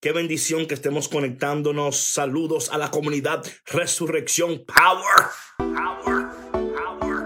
Qué 0.00 0.12
bendición 0.12 0.66
que 0.66 0.74
estemos 0.74 1.08
conectándonos. 1.08 1.96
Saludos 1.96 2.70
a 2.70 2.78
la 2.78 2.88
comunidad 2.88 3.44
Resurrección 3.66 4.64
Power. 4.64 5.26
Power. 5.56 6.28
Power. 6.54 7.16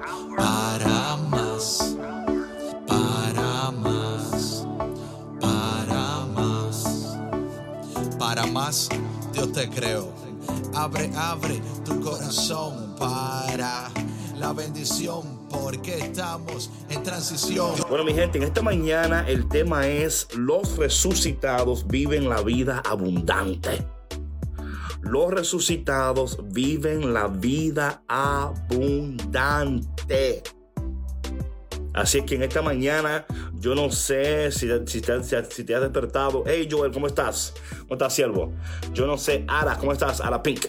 Power. 0.00 0.36
Para 0.38 1.16
más. 1.16 1.98
Para 2.88 3.70
más. 3.72 4.66
Para 5.38 6.24
más. 6.32 7.18
Para 8.18 8.46
más. 8.46 8.88
Dios 9.34 9.52
te 9.52 9.68
creo. 9.68 10.10
Abre, 10.74 11.10
abre 11.16 11.60
tu 11.84 12.00
corazón 12.00 12.96
para 12.96 13.90
la 14.38 14.54
bendición 14.54 15.43
porque 15.54 15.98
estamos 15.98 16.70
en 16.90 17.02
transición. 17.02 17.72
Bueno, 17.88 18.04
mi 18.04 18.12
gente, 18.12 18.38
en 18.38 18.44
esta 18.44 18.62
mañana 18.62 19.24
el 19.28 19.48
tema 19.48 19.86
es 19.86 20.28
los 20.36 20.76
resucitados 20.76 21.86
viven 21.86 22.28
la 22.28 22.42
vida 22.42 22.82
abundante. 22.84 23.86
Los 25.02 25.30
resucitados 25.30 26.38
viven 26.52 27.14
la 27.14 27.28
vida 27.28 28.02
abundante. 28.08 29.22
Así 31.92 32.18
es 32.18 32.24
que 32.24 32.34
en 32.34 32.42
esta 32.42 32.60
mañana 32.62 33.24
yo 33.54 33.74
no 33.74 33.90
sé 33.90 34.50
si, 34.50 34.68
si, 34.86 35.00
te, 35.00 35.12
has 35.12 35.30
despertado. 35.30 36.42
Hey 36.46 36.68
Joel, 36.70 36.90
¿cómo 36.90 37.06
estás? 37.06 37.54
¿Cómo 37.80 37.94
estás, 37.94 38.14
siervo? 38.14 38.52
Yo 38.92 39.06
no 39.06 39.16
sé, 39.16 39.44
Ara, 39.46 39.78
¿cómo 39.78 39.92
estás? 39.92 40.20
Ara 40.20 40.42
Pink. 40.42 40.66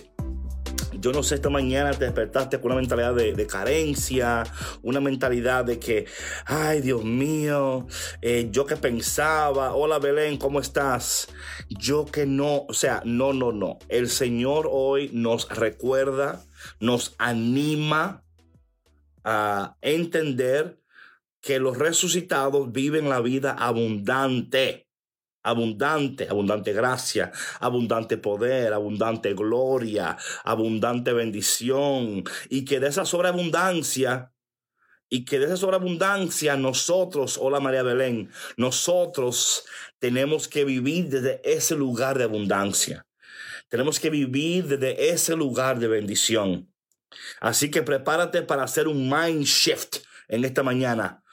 Yo 1.05 1.11
no 1.11 1.21
sé, 1.21 1.35
esta 1.35 1.51
mañana 1.51 1.91
te 1.91 2.05
despertaste 2.05 2.59
con 2.59 2.71
una 2.71 2.81
mentalidad 2.81 3.13
de, 3.13 3.45
carencia, 3.45 4.43
una 4.81 4.99
mentalidad 4.99 5.63
de 5.63 5.77
que, 5.77 6.07
ay 6.47 6.81
Dios 6.81 7.03
mío, 7.03 7.85
eh, 8.23 8.47
yo 8.49 8.65
que 8.65 8.75
pensaba, 8.75 9.75
hola 9.75 9.99
Belén, 9.99 10.37
¿cómo 10.37 10.59
estás? 10.59 11.27
Yo 11.69 12.07
que 12.07 12.25
no, 12.25 12.65
o 12.67 12.73
sea, 12.73 13.03
no, 13.05 13.33
no, 13.33 13.51
no. 13.51 13.77
El 13.87 14.09
Señor 14.09 14.67
hoy 14.71 15.11
nos 15.13 15.47
recuerda, 15.47 16.43
nos 16.79 17.13
anima 17.19 18.23
a 19.23 19.77
entender 19.81 20.79
que 21.39 21.59
los 21.59 21.77
resucitados 21.77 22.71
viven 22.71 23.09
la 23.09 23.21
vida 23.21 23.51
abundante 23.51 24.84
abundante, 25.45 26.27
abundante 26.27 26.73
gracia, 26.73 27.31
abundante 27.59 28.17
poder, 28.17 28.73
abundante 28.73 29.33
gloria, 29.33 30.17
abundante 30.43 31.13
bendición, 31.13 32.23
y 32.49 32.65
que 32.65 32.79
de 32.79 32.87
esa 32.87 33.05
sobreabundancia, 33.05 34.31
y 35.07 35.23
que 35.23 35.37
de 35.37 35.45
esa 35.45 35.57
sobreabundancia 35.57 36.57
nosotros, 36.57 37.37
hola 37.39 37.59
María 37.59 37.83
Belén, 37.83 38.31
nosotros 38.57 39.65
tenemos 39.99 40.47
que 40.47 40.65
vivir 40.65 41.09
desde 41.09 41.41
ese 41.43 41.75
lugar 41.75 42.17
de 42.17 42.23
abundancia. 42.23 43.05
Tenemos 43.69 43.99
que 43.99 44.09
vivir 44.09 44.65
desde 44.65 45.11
ese 45.11 45.35
lugar 45.35 45.77
de 45.79 45.87
bendición. 45.87 46.73
Así 47.39 47.69
que 47.69 47.83
prepárate 47.83 48.41
para 48.41 48.63
hacer 48.63 48.87
un 48.87 49.09
mind 49.09 49.43
shift 49.43 49.97
en 50.27 50.43
esta 50.43 50.63
mañana. 50.63 51.23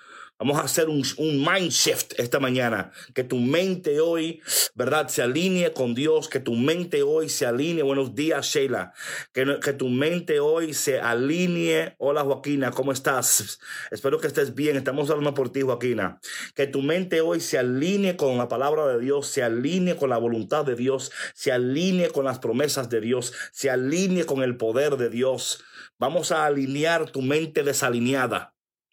Vamos 0.42 0.58
a 0.58 0.64
hacer 0.64 0.88
un, 0.88 1.04
un, 1.18 1.38
mind 1.38 1.70
shift 1.70 2.18
esta 2.18 2.40
mañana. 2.40 2.90
Que 3.14 3.22
tu 3.22 3.36
mente 3.36 4.00
hoy, 4.00 4.42
¿verdad? 4.74 5.06
Se 5.06 5.22
alinee 5.22 5.72
con 5.72 5.94
Dios. 5.94 6.28
Que 6.28 6.40
tu 6.40 6.56
mente 6.56 7.04
hoy 7.04 7.28
se 7.28 7.46
alinee. 7.46 7.84
Buenos 7.84 8.16
días, 8.16 8.44
Sheila. 8.44 8.92
Que, 9.32 9.60
que 9.62 9.72
tu 9.72 9.88
mente 9.88 10.40
hoy 10.40 10.74
se 10.74 10.98
alinee. 10.98 11.94
Hola, 11.98 12.24
Joaquina. 12.24 12.72
¿Cómo 12.72 12.90
estás? 12.90 13.60
Espero 13.92 14.18
que 14.18 14.26
estés 14.26 14.56
bien. 14.56 14.76
Estamos 14.76 15.10
hablando 15.10 15.32
por 15.32 15.52
ti, 15.52 15.62
Joaquina. 15.62 16.18
Que 16.56 16.66
tu 16.66 16.82
mente 16.82 17.20
hoy 17.20 17.38
se 17.38 17.58
alinee 17.58 18.16
con 18.16 18.36
la 18.36 18.48
palabra 18.48 18.88
de 18.88 18.98
Dios. 18.98 19.28
Se 19.28 19.44
alinee 19.44 19.94
con 19.94 20.10
la 20.10 20.18
voluntad 20.18 20.64
de 20.64 20.74
Dios. 20.74 21.12
Se 21.34 21.52
alinee 21.52 22.08
con 22.08 22.24
las 22.24 22.40
promesas 22.40 22.90
de 22.90 23.00
Dios. 23.00 23.32
Se 23.52 23.70
alinee 23.70 24.26
con 24.26 24.42
el 24.42 24.56
poder 24.56 24.96
de 24.96 25.08
Dios. 25.08 25.62
Vamos 26.00 26.32
a 26.32 26.46
alinear 26.46 27.12
tu 27.12 27.22
mente 27.22 27.62
desalineada. 27.62 28.51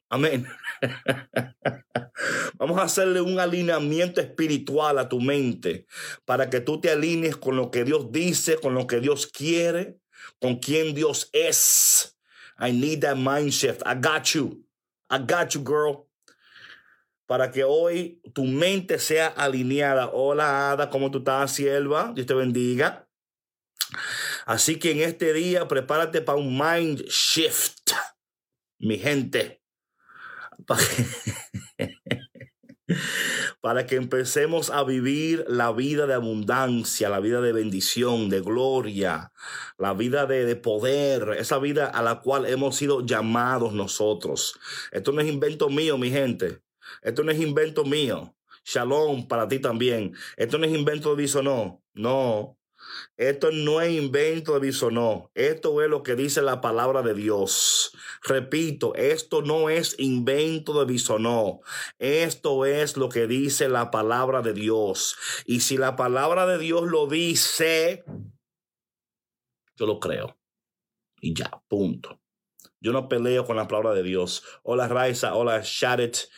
Amén. 0.10 0.48
Vamos 2.58 2.80
a 2.80 2.84
hacerle 2.84 3.22
un 3.22 3.40
alineamiento 3.40 4.20
espiritual 4.20 4.98
a 4.98 5.08
tu 5.08 5.22
mente 5.22 5.86
para 6.26 6.50
que 6.50 6.60
tú 6.62 6.82
te 6.82 6.90
alinees 6.90 7.38
con 7.38 7.56
lo 7.56 7.70
que 7.70 7.84
Dios 7.84 8.12
dice, 8.12 8.58
con 8.58 8.74
lo 8.74 8.88
que 8.88 9.00
Dios 9.00 9.28
quiere, 9.28 10.00
con 10.42 10.58
quien 10.58 10.96
Dios 10.96 11.30
es. 11.32 12.18
I 12.60 12.72
need 12.72 13.02
that 13.02 13.18
mind 13.18 13.52
shift. 13.52 13.84
I 13.86 13.94
got 13.96 14.34
you. 14.34 14.66
I 15.12 15.20
got 15.20 15.54
you, 15.54 15.64
girl. 15.64 16.08
Para 17.28 17.52
que 17.52 17.64
hoy 17.64 18.20
tu 18.34 18.46
mente 18.46 18.98
sea 18.98 19.28
alineada. 19.28 20.10
Hola, 20.12 20.72
Ada, 20.72 20.90
¿cómo 20.90 21.12
tú 21.12 21.20
estás, 21.20 21.54
sierva? 21.54 22.12
Dios 22.16 22.26
te 22.26 22.34
bendiga. 22.34 23.08
Así 24.48 24.80
que 24.80 24.92
en 24.92 25.02
este 25.02 25.34
día 25.34 25.68
prepárate 25.68 26.22
para 26.22 26.40
un 26.40 26.58
mind 26.58 27.04
shift, 27.06 27.92
mi 28.80 28.98
gente 28.98 29.59
para 33.62 33.86
que, 33.86 33.96
empecemos 33.96 34.70
a 34.70 34.84
vivir 34.84 35.46
la 35.48 35.72
vida 35.72 36.08
de 36.08 36.14
abundancia, 36.14 37.10
la 37.10 37.20
vida 37.20 37.42
de 37.42 37.54
bendición, 37.54 38.30
de 38.30 38.42
gloria, 38.42 39.32
la 39.78 39.94
vida 39.94 40.26
de, 40.26 40.46
de, 40.46 40.56
poder, 40.56 41.36
esa 41.38 41.60
vida 41.60 41.86
a 41.86 42.02
la 42.02 42.22
cual 42.22 42.46
hemos 42.46 42.76
sido 42.76 43.06
llamados 43.06 43.74
nosotros. 43.74 44.60
Esto 44.92 45.12
no 45.12 45.22
es 45.22 45.28
invento 45.28 45.70
mío, 45.70 45.98
mi 45.98 46.10
gente. 46.10 46.62
Esto 47.02 47.24
no 47.24 47.32
es 47.32 47.40
invento 47.40 47.86
mío. 47.86 48.36
Shalom 48.66 49.28
para 49.28 49.48
ti 49.48 49.60
también. 49.60 50.14
Esto 50.38 50.58
no 50.58 50.66
es 50.66 50.74
invento 50.74 51.16
de 51.16 51.24
Bisonó. 51.24 51.84
No. 51.94 52.59
Esto 53.18 53.52
no 53.52 53.82
es 53.82 53.92
invento 53.92 54.54
de 54.54 54.60
Bisonó. 54.60 55.32
Esto 55.36 55.82
es 55.82 55.90
lo 55.90 56.04
que 56.04 56.16
dice 56.16 56.42
la 56.42 56.62
palabra 56.62 57.02
de 57.02 57.14
Dios. 57.14 57.92
Repito, 58.24 58.96
esto 58.96 59.42
no 59.42 59.70
es 59.70 59.96
invento 60.00 60.80
de 60.80 60.86
Bisonó. 60.86 61.62
Esto 62.00 62.66
es 62.66 62.98
lo 62.98 63.10
que 63.10 63.28
dice 63.28 63.70
la 63.70 63.92
palabra 63.92 64.42
de 64.42 64.54
Dios. 64.54 65.18
Y 65.46 65.62
si 65.62 65.78
la 65.78 65.96
palabra 65.96 66.46
de 66.46 66.58
Dios 66.58 66.84
lo 66.88 67.08
dice, 67.08 68.04
yo 69.76 69.86
lo 69.86 70.00
creo. 70.00 70.38
Y 71.22 71.34
ya, 71.34 71.62
punto. 71.68 72.20
Yo 72.82 72.94
no 72.94 73.10
peleo 73.10 73.46
con 73.46 73.58
la 73.58 73.68
palabra 73.68 73.94
de 73.94 74.04
Dios. 74.04 74.44
Hola 74.64 74.88
Raiza, 74.88 75.36
hola 75.36 75.62
Charlotte. 75.62 76.30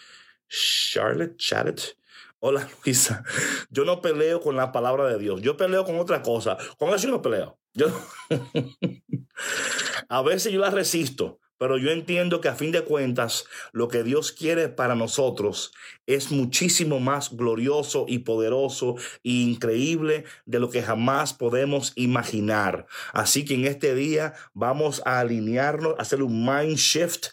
Charlotte, 0.48 1.38
Charlotte. 1.38 1.98
Hola 2.44 2.68
Luisa, 2.84 3.24
yo 3.70 3.86
no 3.86 4.02
peleo 4.02 4.42
con 4.42 4.56
la 4.56 4.72
palabra 4.72 5.06
de 5.06 5.20
Dios, 5.20 5.44
yo 5.44 5.58
peleo 5.58 5.86
con 5.86 6.00
otra 6.00 6.24
cosa. 6.24 6.58
Con 6.80 6.90
eso 6.90 7.06
yo 7.06 7.12
no 7.12 7.22
peleo. 7.22 7.60
Yo... 7.74 7.86
a 10.10 10.22
veces 10.24 10.52
yo 10.52 10.60
la 10.60 10.72
resisto, 10.72 11.40
pero 11.62 11.78
yo 11.78 11.92
entiendo 11.92 12.42
que 12.42 12.50
a 12.50 12.56
fin 12.56 12.72
de 12.72 12.82
cuentas 12.82 13.46
lo 13.72 13.88
que 13.88 14.02
Dios 14.02 14.32
quiere 14.32 14.68
para 14.68 14.96
nosotros 14.96 15.72
es 16.08 16.32
muchísimo 16.32 17.00
más 17.00 17.38
glorioso 17.38 18.06
y 18.08 18.20
poderoso 18.20 18.96
e 19.24 19.30
increíble 19.30 20.26
de 20.48 20.60
lo 20.60 20.72
que 20.72 20.82
jamás 20.82 21.36
podemos 21.36 21.94
imaginar. 21.96 22.88
Así 23.14 23.46
que 23.46 23.54
en 23.54 23.66
este 23.66 23.94
día 23.94 24.34
vamos 24.56 25.04
a 25.06 25.20
alinearnos, 25.20 25.94
a 26.00 26.02
hacer 26.02 26.24
un 26.24 26.44
mind 26.44 26.78
shift, 26.78 27.28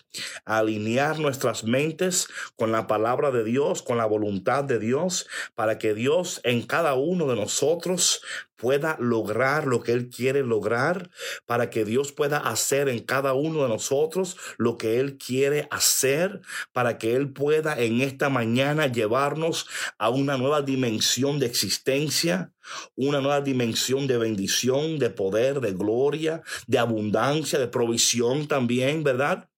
alinear 0.44 1.18
nuestras 1.18 1.64
mentes 1.64 2.28
con 2.54 2.70
la 2.70 2.86
palabra 2.86 3.30
de 3.30 3.44
Dios, 3.44 3.82
con 3.82 3.96
la 3.96 4.04
voluntad 4.04 4.62
de 4.62 4.78
Dios, 4.78 5.26
para 5.54 5.78
que 5.78 5.94
Dios 5.94 6.42
en 6.44 6.66
cada 6.66 6.92
uno 6.92 7.28
de 7.28 7.36
nosotros 7.36 8.20
pueda 8.58 8.96
lograr 9.00 9.66
lo 9.66 9.82
que 9.82 9.92
Él 9.92 10.10
quiere 10.10 10.42
lograr, 10.42 11.10
para 11.46 11.70
que 11.70 11.84
Dios 11.84 12.12
pueda 12.12 12.38
hacer 12.38 12.88
en 12.88 12.98
cada 12.98 13.32
uno 13.32 13.62
de 13.62 13.68
nosotros 13.68 14.36
lo 14.58 14.76
que 14.76 15.00
Él 15.00 15.16
quiere 15.16 15.68
hacer, 15.70 16.42
para 16.72 16.98
que 16.98 17.14
Él 17.14 17.32
pueda 17.32 17.78
en 17.78 18.00
esta 18.00 18.28
mañana 18.28 18.88
llevarnos 18.88 19.66
a 19.96 20.10
una 20.10 20.36
nueva 20.36 20.60
dimensión 20.60 21.38
de 21.38 21.46
existencia, 21.46 22.52
una 22.96 23.20
nueva 23.20 23.40
dimensión 23.40 24.06
de 24.08 24.18
bendición, 24.18 24.98
de 24.98 25.10
poder, 25.10 25.60
de 25.60 25.72
gloria, 25.72 26.42
de 26.66 26.78
abundancia, 26.78 27.58
de 27.58 27.68
provisión 27.68 28.48
también, 28.48 29.04
¿verdad? 29.04 29.48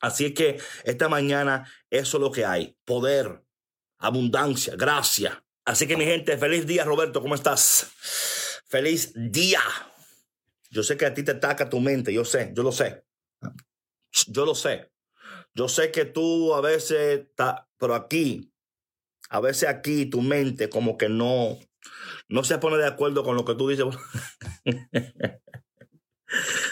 Así 0.00 0.34
que 0.34 0.58
esta 0.84 1.08
mañana 1.08 1.70
eso 1.88 2.16
es 2.16 2.20
lo 2.20 2.32
que 2.32 2.44
hay, 2.44 2.76
poder, 2.84 3.44
abundancia, 3.98 4.74
gracia. 4.76 5.43
Así 5.64 5.86
que 5.86 5.96
mi 5.96 6.04
gente, 6.04 6.36
feliz 6.36 6.66
día 6.66 6.84
Roberto, 6.84 7.22
¿cómo 7.22 7.34
estás? 7.34 7.90
Feliz 8.66 9.12
día. 9.14 9.60
Yo 10.70 10.82
sé 10.82 10.96
que 10.96 11.06
a 11.06 11.14
ti 11.14 11.22
te 11.22 11.32
ataca 11.32 11.70
tu 11.70 11.80
mente, 11.80 12.12
yo 12.12 12.24
sé, 12.24 12.52
yo 12.54 12.62
lo 12.62 12.72
sé. 12.72 13.04
Yo 14.26 14.44
lo 14.44 14.54
sé. 14.54 14.90
Yo 15.54 15.68
sé 15.68 15.90
que 15.90 16.04
tú 16.04 16.54
a 16.54 16.60
veces, 16.60 17.28
pero 17.78 17.94
aquí, 17.94 18.52
a 19.30 19.40
veces 19.40 19.68
aquí 19.68 20.06
tu 20.06 20.20
mente 20.20 20.68
como 20.68 20.98
que 20.98 21.08
no, 21.08 21.58
no 22.28 22.44
se 22.44 22.58
pone 22.58 22.76
de 22.76 22.86
acuerdo 22.86 23.24
con 23.24 23.36
lo 23.36 23.44
que 23.44 23.54
tú 23.54 23.68
dices. 23.68 23.86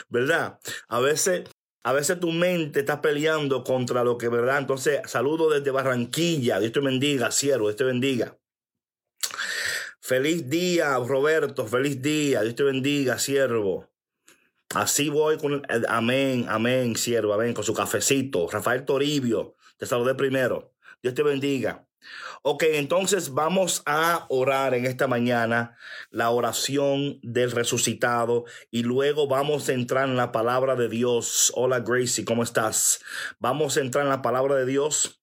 ¿Verdad? 0.08 0.58
A 0.88 1.00
veces, 1.00 1.48
a 1.82 1.92
veces 1.92 2.20
tu 2.20 2.30
mente 2.32 2.80
está 2.80 3.00
peleando 3.00 3.64
contra 3.64 4.04
lo 4.04 4.18
que, 4.18 4.28
¿verdad? 4.28 4.58
Entonces, 4.58 5.00
saludo 5.06 5.48
desde 5.48 5.70
Barranquilla. 5.70 6.58
Dios 6.58 6.72
te 6.72 6.80
bendiga, 6.80 7.30
cielo, 7.30 7.64
Dios 7.64 7.76
te 7.76 7.84
bendiga. 7.84 8.36
Feliz 10.00 10.48
día, 10.50 10.96
Roberto. 10.98 11.66
Feliz 11.66 12.02
día. 12.02 12.42
Dios 12.42 12.54
te 12.54 12.64
bendiga, 12.64 13.18
siervo. 13.18 13.88
Así 14.74 15.10
voy 15.10 15.38
con 15.38 15.62
el 15.68 15.86
amén, 15.88 16.46
amén, 16.48 16.96
siervo, 16.96 17.34
amén, 17.34 17.52
con 17.54 17.62
su 17.62 17.74
cafecito. 17.74 18.48
Rafael 18.50 18.84
Toribio, 18.84 19.56
te 19.76 19.86
saludé 19.86 20.14
primero. 20.14 20.74
Dios 21.02 21.14
te 21.14 21.22
bendiga. 21.22 21.86
Ok, 22.42 22.64
entonces 22.72 23.32
vamos 23.32 23.82
a 23.86 24.26
orar 24.28 24.74
en 24.74 24.86
esta 24.86 25.06
mañana 25.06 25.76
la 26.10 26.30
oración 26.30 27.20
del 27.22 27.52
resucitado 27.52 28.44
y 28.70 28.82
luego 28.82 29.28
vamos 29.28 29.68
a 29.68 29.72
entrar 29.72 30.08
en 30.08 30.16
la 30.16 30.32
palabra 30.32 30.74
de 30.74 30.88
Dios. 30.88 31.52
Hola 31.54 31.80
Gracie, 31.80 32.24
¿cómo 32.24 32.42
estás? 32.42 33.00
Vamos 33.38 33.76
a 33.76 33.80
entrar 33.80 34.04
en 34.04 34.10
la 34.10 34.22
palabra 34.22 34.56
de 34.56 34.66
Dios. 34.66 35.21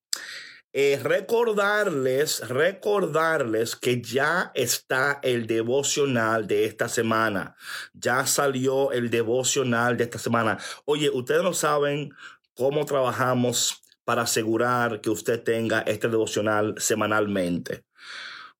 Eh, 0.71 0.99
recordarles, 1.01 2.47
recordarles 2.47 3.75
que 3.75 4.01
ya 4.01 4.51
está 4.53 5.19
el 5.23 5.47
devocional 5.47 6.45
de 6.45 6.65
esta 6.65 6.87
semana. 6.87 7.55
Ya 7.93 8.27
salió 8.27 8.91
el 8.91 9.09
devocional 9.09 9.97
de 9.97 10.03
esta 10.03 10.19
semana. 10.19 10.59
Oye, 10.85 11.09
ustedes 11.09 11.41
no 11.41 11.53
saben 11.53 12.13
cómo 12.53 12.85
trabajamos 12.85 13.81
para 14.03 14.23
asegurar 14.23 15.01
que 15.01 15.09
usted 15.09 15.41
tenga 15.41 15.81
este 15.81 16.07
devocional 16.07 16.75
semanalmente. 16.77 17.85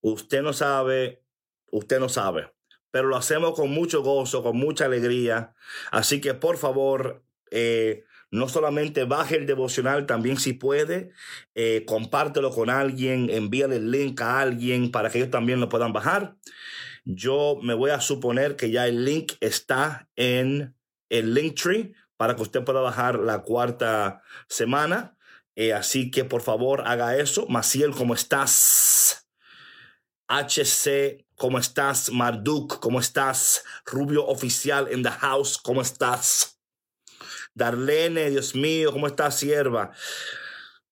Usted 0.02 0.42
no 0.42 0.54
sabe, 0.54 1.22
usted 1.72 2.00
no 2.00 2.10
sabe, 2.10 2.52
pero 2.90 3.08
lo 3.08 3.18
hacemos 3.18 3.54
con 3.54 3.70
mucho 3.70 4.02
gozo, 4.02 4.42
con 4.42 4.58
mucha 4.58 4.86
alegría. 4.86 5.54
Así 5.92 6.22
que 6.22 6.34
por 6.34 6.58
favor, 6.58 7.24
eh, 7.52 8.04
no 8.32 8.48
solamente 8.48 9.06
baje 9.06 9.38
el 9.38 9.46
devocional, 9.46 10.06
también 10.06 10.38
si 10.38 10.54
puede, 10.54 11.12
eh, 11.56 11.84
compártelo 11.88 12.52
con 12.52 12.70
alguien, 12.70 13.30
envíale 13.30 13.78
el 13.78 13.92
link 13.92 14.22
a 14.22 14.40
alguien 14.42 14.92
para 14.92 15.10
que 15.10 15.20
ellos 15.20 15.32
también 15.32 15.60
lo 15.60 15.70
puedan 15.70 15.94
bajar. 15.94 16.36
Yo 17.06 17.58
me 17.62 17.74
voy 17.74 17.92
a 17.92 18.02
suponer 18.02 18.56
que 18.56 18.72
ya 18.72 18.88
el 18.88 19.04
link 19.06 19.34
está 19.40 20.08
en 20.16 20.76
el 21.10 21.34
Linktree 21.34 21.94
para 22.18 22.36
que 22.36 22.44
usted 22.44 22.64
pueda 22.64 22.82
bajar 22.82 23.18
la 23.20 23.42
cuarta 23.42 24.22
semana. 24.48 25.18
Eh, 25.56 25.74
así 25.74 26.12
que 26.12 26.24
por 26.24 26.42
favor 26.42 26.84
haga 26.86 27.18
eso. 27.18 27.48
Maciel, 27.48 27.92
¿cómo 27.92 28.14
estás? 28.14 29.28
HC, 30.28 31.26
¿cómo 31.36 31.58
estás? 31.58 32.12
Marduk, 32.12 32.80
¿cómo 32.80 33.00
estás? 33.00 33.64
Rubio 33.86 34.28
Oficial 34.28 34.88
in 34.94 35.02
the 35.02 35.10
house, 35.10 35.58
¿cómo 35.58 35.82
estás? 35.82 36.59
Darlene, 37.60 38.32
Dios 38.32 38.56
mío, 38.56 38.92
¿cómo 38.92 39.06
está, 39.06 39.30
sierva? 39.30 39.92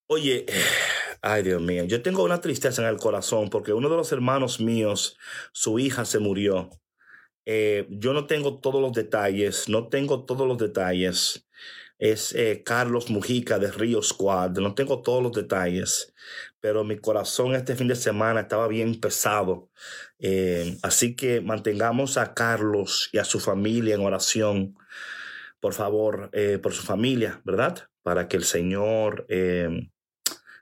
Oye, 0.06 0.46
ay 1.22 1.44
Dios 1.44 1.62
mío, 1.62 1.86
yo 1.86 2.02
tengo 2.02 2.24
una 2.24 2.42
tristeza 2.42 2.81
en 2.81 2.90
el 2.90 2.98
corazón 2.98 3.50
porque 3.50 3.74
uno 3.74 3.90
de 3.90 3.98
los 3.98 4.12
hermanos 4.12 4.60
míos, 4.60 5.18
su 5.54 5.80
hija 5.80 6.06
se 6.06 6.19
murió. 6.19 6.69
Eh, 7.46 7.88
yo 7.90 8.14
no 8.14 8.28
tengo 8.28 8.60
todos 8.60 8.81
los 8.81 8.92
detalles, 8.92 9.69
no 9.69 9.88
tengo 9.88 10.25
todos 10.25 10.48
los 10.48 10.58
detalles. 10.58 11.48
Es 12.00 12.34
eh, 12.36 12.62
Carlos 12.64 13.10
Mujica 13.10 13.58
de 13.58 13.72
Río 13.72 14.04
Squad, 14.04 14.52
no 14.60 14.75
tengo 14.75 15.02
todos 15.02 15.24
los 15.24 15.31
detalles, 15.31 16.13
pero 16.60 16.84
mi 16.84 16.98
corazón 17.00 17.56
este 17.56 17.75
fin 17.75 17.88
de 17.88 17.96
semana 17.96 18.42
estaba 18.42 18.68
bien 18.68 19.00
pesado. 19.00 19.72
Eh, 20.20 20.78
así 20.84 21.16
que 21.16 21.42
mantengamos 21.42 22.18
a 22.18 22.34
Carlos 22.34 23.10
y 23.13 23.18
a 23.20 23.24
su 23.24 23.40
familia 23.40 23.96
en 23.96 24.02
oración 24.02 24.78
por 25.59 25.74
favor, 25.74 26.30
eh, 26.33 26.59
por 26.59 26.74
su 26.74 26.83
familia, 26.83 27.42
¿verdad? 27.44 27.89
Para 28.04 28.27
que 28.27 28.38
el 28.38 28.44
Señor 28.44 29.25
eh, 29.30 29.89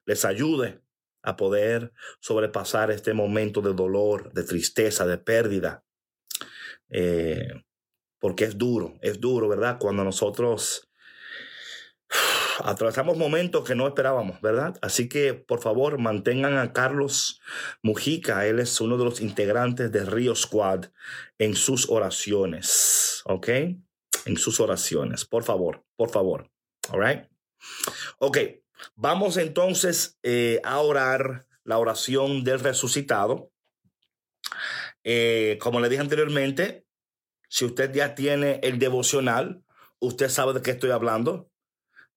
les 0.06 0.26
ayude 0.26 0.82
a 1.24 1.36
poder 1.36 1.92
sobrepasar 2.20 2.92
este 2.92 3.14
momento 3.14 3.62
de 3.62 3.74
dolor, 3.74 4.32
de 4.34 4.44
tristeza, 4.44 5.06
de 5.06 5.18
pérdida. 5.18 5.84
Eh, 6.90 7.64
porque 8.20 8.46
es 8.46 8.58
duro, 8.58 8.98
es 9.02 9.20
duro, 9.20 9.48
¿verdad? 9.50 9.78
Cuando 9.80 10.04
nosotros 10.04 10.90
atravesamos 12.64 13.18
momentos 13.18 13.68
que 13.68 13.76
no 13.76 13.88
esperábamos, 13.88 14.40
¿verdad? 14.42 14.78
Así 14.82 15.10
que 15.10 15.34
por 15.34 15.62
favor 15.62 15.98
mantengan 15.98 16.58
a 16.58 16.74
Carlos 16.74 17.42
Mujica, 17.82 18.46
él 18.46 18.60
es 18.60 18.80
uno 18.80 18.98
de 18.98 19.06
los 19.06 19.22
integrantes 19.22 19.92
de 19.92 20.06
Río 20.06 20.36
Squad, 20.36 20.86
en 21.38 21.56
sus 21.56 21.90
oraciones, 21.90 23.22
¿ok? 23.26 23.50
En 24.26 24.38
sus 24.38 24.60
oraciones. 24.60 25.26
Por 25.26 25.44
favor, 25.44 25.84
por 25.96 26.10
favor. 26.10 26.52
All 26.90 27.02
right. 27.02 27.26
Ok, 28.20 28.38
vamos 28.96 29.38
entonces 29.38 30.20
eh, 30.24 30.60
a 30.64 30.80
orar 30.80 31.48
la 31.64 31.78
oración 31.78 32.44
del 32.44 32.60
resucitado. 32.60 33.52
Eh, 35.04 35.58
como 35.62 35.80
le 35.80 35.90
dije 35.90 36.02
anteriormente, 36.02 36.86
si 37.50 37.66
usted 37.66 37.94
ya 37.94 38.16
tiene 38.16 38.60
el 38.64 38.80
devocional, 38.80 39.64
usted 40.00 40.30
sabe 40.30 40.54
de 40.54 40.62
qué 40.62 40.72
estoy 40.72 40.92
hablando. 40.92 41.50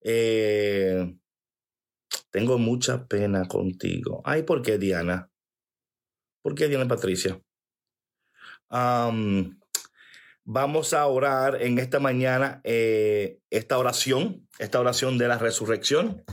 Eh, 0.01 1.15
tengo 2.31 2.57
mucha 2.57 3.07
pena 3.07 3.47
contigo. 3.47 4.21
Ay, 4.25 4.43
¿por 4.43 4.61
qué, 4.61 4.77
Diana? 4.77 5.29
¿Por 6.41 6.55
qué, 6.55 6.67
Diana 6.67 6.87
Patricia? 6.87 7.41
Um, 8.69 9.58
Vamos 10.51 10.93
a 10.93 11.05
orar 11.05 11.61
en 11.61 11.77
esta 11.77 11.99
mañana 11.99 12.59
eh, 12.63 13.37
esta 13.51 13.77
oración, 13.77 14.47
esta 14.57 14.79
oración 14.79 15.19
de 15.19 15.27
la 15.27 15.37
resurrección. 15.37 16.23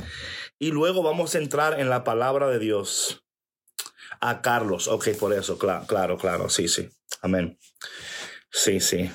Y 0.59 0.71
luego 0.71 1.03
vamos 1.03 1.35
a 1.35 1.39
entrar 1.39 1.79
en 1.79 1.91
la 1.91 2.03
palabra 2.03 2.49
de 2.49 2.59
Dios. 2.59 3.27
A 4.23 4.41
Carlos, 4.41 4.89
ok, 4.89 5.09
por 5.21 5.35
eso, 5.35 5.59
claro, 5.59 5.87
claro, 5.87 6.17
claro, 6.17 6.49
sí, 6.49 6.67
sí. 6.67 6.89
Amén. 7.21 7.59
Sí, 8.51 8.81
sí. 8.81 9.11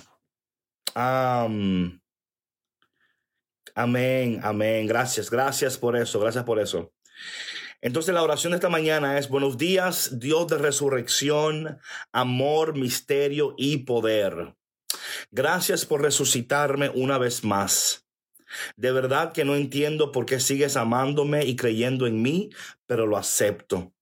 amén, 0.94 2.00
amén. 4.44 4.86
Gracias, 4.86 5.32
gracias 5.32 5.80
por 5.80 5.98
eso, 5.98 6.20
gracias 6.20 6.44
por 6.44 6.60
eso. 6.60 6.94
Entonces 7.82 8.14
la 8.14 8.22
oración 8.22 8.52
de 8.52 8.58
esta 8.58 8.70
mañana 8.70 9.18
es, 9.18 9.30
buenos 9.30 9.58
días, 9.58 10.20
Dios 10.20 10.46
de 10.48 10.60
resurrección, 10.60 11.80
amor, 12.12 12.78
misterio 12.78 13.56
y 13.58 13.78
poder. 13.78 14.54
Gracias 15.32 15.86
por 15.86 16.02
resucitarme 16.02 16.90
una 16.90 17.18
vez 17.18 17.44
más. 17.44 18.06
De 18.76 18.92
verdad 18.92 19.32
que 19.32 19.46
no 19.46 19.56
entiendo 19.56 20.12
por 20.12 20.26
qué 20.26 20.40
sigues 20.40 20.76
amándome 20.76 21.46
y 21.46 21.56
creyendo 21.56 22.08
en 22.08 22.22
mí, 22.22 22.50
pero 22.86 23.08
lo 23.08 23.18
acepto. 23.18 23.94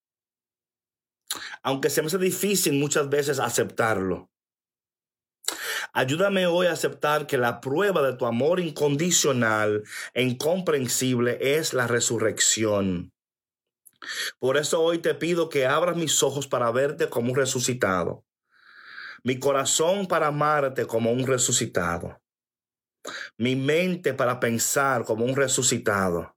Aunque 1.62 1.90
se 1.90 2.02
me 2.02 2.08
hace 2.08 2.18
difícil 2.18 2.74
muchas 2.74 3.10
veces 3.10 3.40
aceptarlo. 3.40 4.32
Ayúdame 5.94 6.48
hoy 6.48 6.68
a 6.68 6.74
aceptar 6.74 7.26
que 7.28 7.38
la 7.38 7.62
prueba 7.62 8.02
de 8.02 8.16
tu 8.16 8.26
amor 8.26 8.60
incondicional 8.60 9.84
e 10.14 10.24
incomprensible 10.24 11.38
es 11.58 11.74
la 11.74 11.88
resurrección. 11.88 13.12
Por 14.40 14.58
eso 14.58 14.82
hoy 14.82 15.00
te 15.00 15.14
pido 15.14 15.50
que 15.50 15.66
abras 15.66 15.98
mis 15.98 16.24
ojos 16.24 16.48
para 16.48 16.72
verte 16.72 17.10
como 17.10 17.32
un 17.32 17.38
resucitado 17.38 18.24
mi 19.24 19.40
corazón 19.40 20.08
para 20.08 20.28
amarte 20.28 20.86
como 20.86 21.12
un 21.12 21.26
resucitado, 21.26 22.22
mi 23.38 23.56
mente 23.56 24.14
para 24.14 24.40
pensar 24.40 25.04
como 25.06 25.26
un 25.26 25.36
resucitado, 25.36 26.36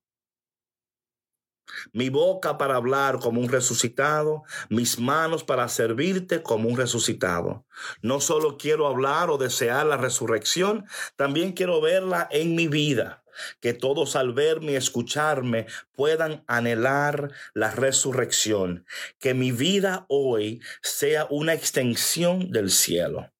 mi 1.92 2.08
boca 2.10 2.58
para 2.58 2.76
hablar 2.76 3.18
como 3.18 3.40
un 3.40 3.48
resucitado, 3.48 4.42
mis 4.68 4.98
manos 4.98 5.44
para 5.44 5.68
servirte 5.68 6.42
como 6.42 6.68
un 6.68 6.76
resucitado. 6.76 7.66
No 8.02 8.20
solo 8.20 8.58
quiero 8.58 8.86
hablar 8.86 9.30
o 9.30 9.38
desear 9.38 9.86
la 9.86 9.96
resurrección, 9.96 10.84
también 11.16 11.52
quiero 11.52 11.80
verla 11.80 12.28
en 12.30 12.54
mi 12.54 12.68
vida 12.68 13.21
que 13.60 13.74
todos 13.74 14.16
al 14.16 14.32
verme 14.32 14.72
y 14.72 14.76
escucharme 14.76 15.66
puedan 15.92 16.44
anhelar 16.46 17.32
la 17.54 17.70
resurrección, 17.70 18.86
que 19.18 19.34
mi 19.34 19.52
vida 19.52 20.06
hoy 20.08 20.60
sea 20.82 21.26
una 21.30 21.54
extensión 21.54 22.50
del 22.50 22.70
cielo. 22.70 23.30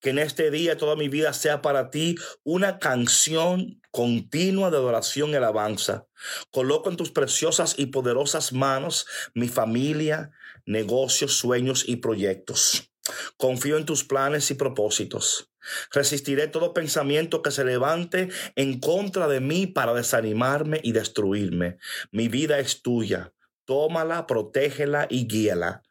Que 0.00 0.10
en 0.10 0.18
este 0.18 0.50
día 0.50 0.78
toda 0.78 0.96
mi 0.96 1.08
vida 1.08 1.32
sea 1.34 1.60
para 1.60 1.90
ti 1.90 2.16
una 2.42 2.78
canción 2.78 3.82
continua 3.90 4.70
de 4.70 4.78
adoración 4.78 5.30
y 5.30 5.34
alabanza. 5.34 6.06
Coloco 6.50 6.88
en 6.88 6.96
tus 6.96 7.10
preciosas 7.10 7.74
y 7.76 7.86
poderosas 7.86 8.52
manos 8.52 9.06
mi 9.34 9.48
familia, 9.48 10.30
negocios, 10.64 11.34
sueños 11.34 11.84
y 11.86 11.96
proyectos. 11.96 12.90
Confío 13.36 13.76
en 13.76 13.84
tus 13.84 14.04
planes 14.04 14.50
y 14.50 14.54
propósitos. 14.54 15.50
Resistiré 15.92 16.48
todo 16.48 16.74
pensamiento 16.74 17.42
que 17.42 17.50
se 17.50 17.64
levante 17.64 18.28
en 18.56 18.80
contra 18.80 19.28
de 19.28 19.40
mí 19.40 19.66
para 19.66 19.94
desanimarme 19.94 20.80
y 20.82 20.92
destruirme. 20.92 21.78
Mi 22.10 22.28
vida 22.28 22.58
es 22.58 22.82
tuya. 22.82 23.32
Tómala, 23.64 24.26
protégela 24.26 25.06
y 25.10 25.26
guíala. 25.26 25.82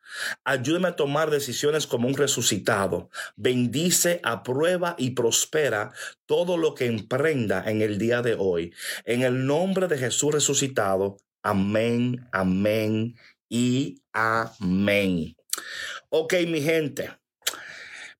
Ayúdame 0.44 0.88
a 0.88 0.96
tomar 0.96 1.30
decisiones 1.30 1.86
como 1.86 2.08
un 2.08 2.16
resucitado. 2.16 3.10
Bendice, 3.36 4.20
aprueba 4.24 4.96
y 4.98 5.12
prospera 5.12 5.92
todo 6.26 6.58
lo 6.58 6.74
que 6.74 6.88
emprenda 6.88 7.64
en 7.68 7.82
el 7.82 7.98
día 7.98 8.22
de 8.22 8.36
hoy. 8.40 8.74
En 9.06 9.22
el 9.22 9.46
nombre 9.46 9.88
de 9.88 9.98
Jesús 9.98 10.34
resucitado. 10.34 11.18
Amén, 11.44 12.28
amén 12.32 13.16
y 13.48 14.02
amén. 14.12 15.36
Ok, 16.10 16.34
mi 16.48 16.62
gente. 16.62 17.12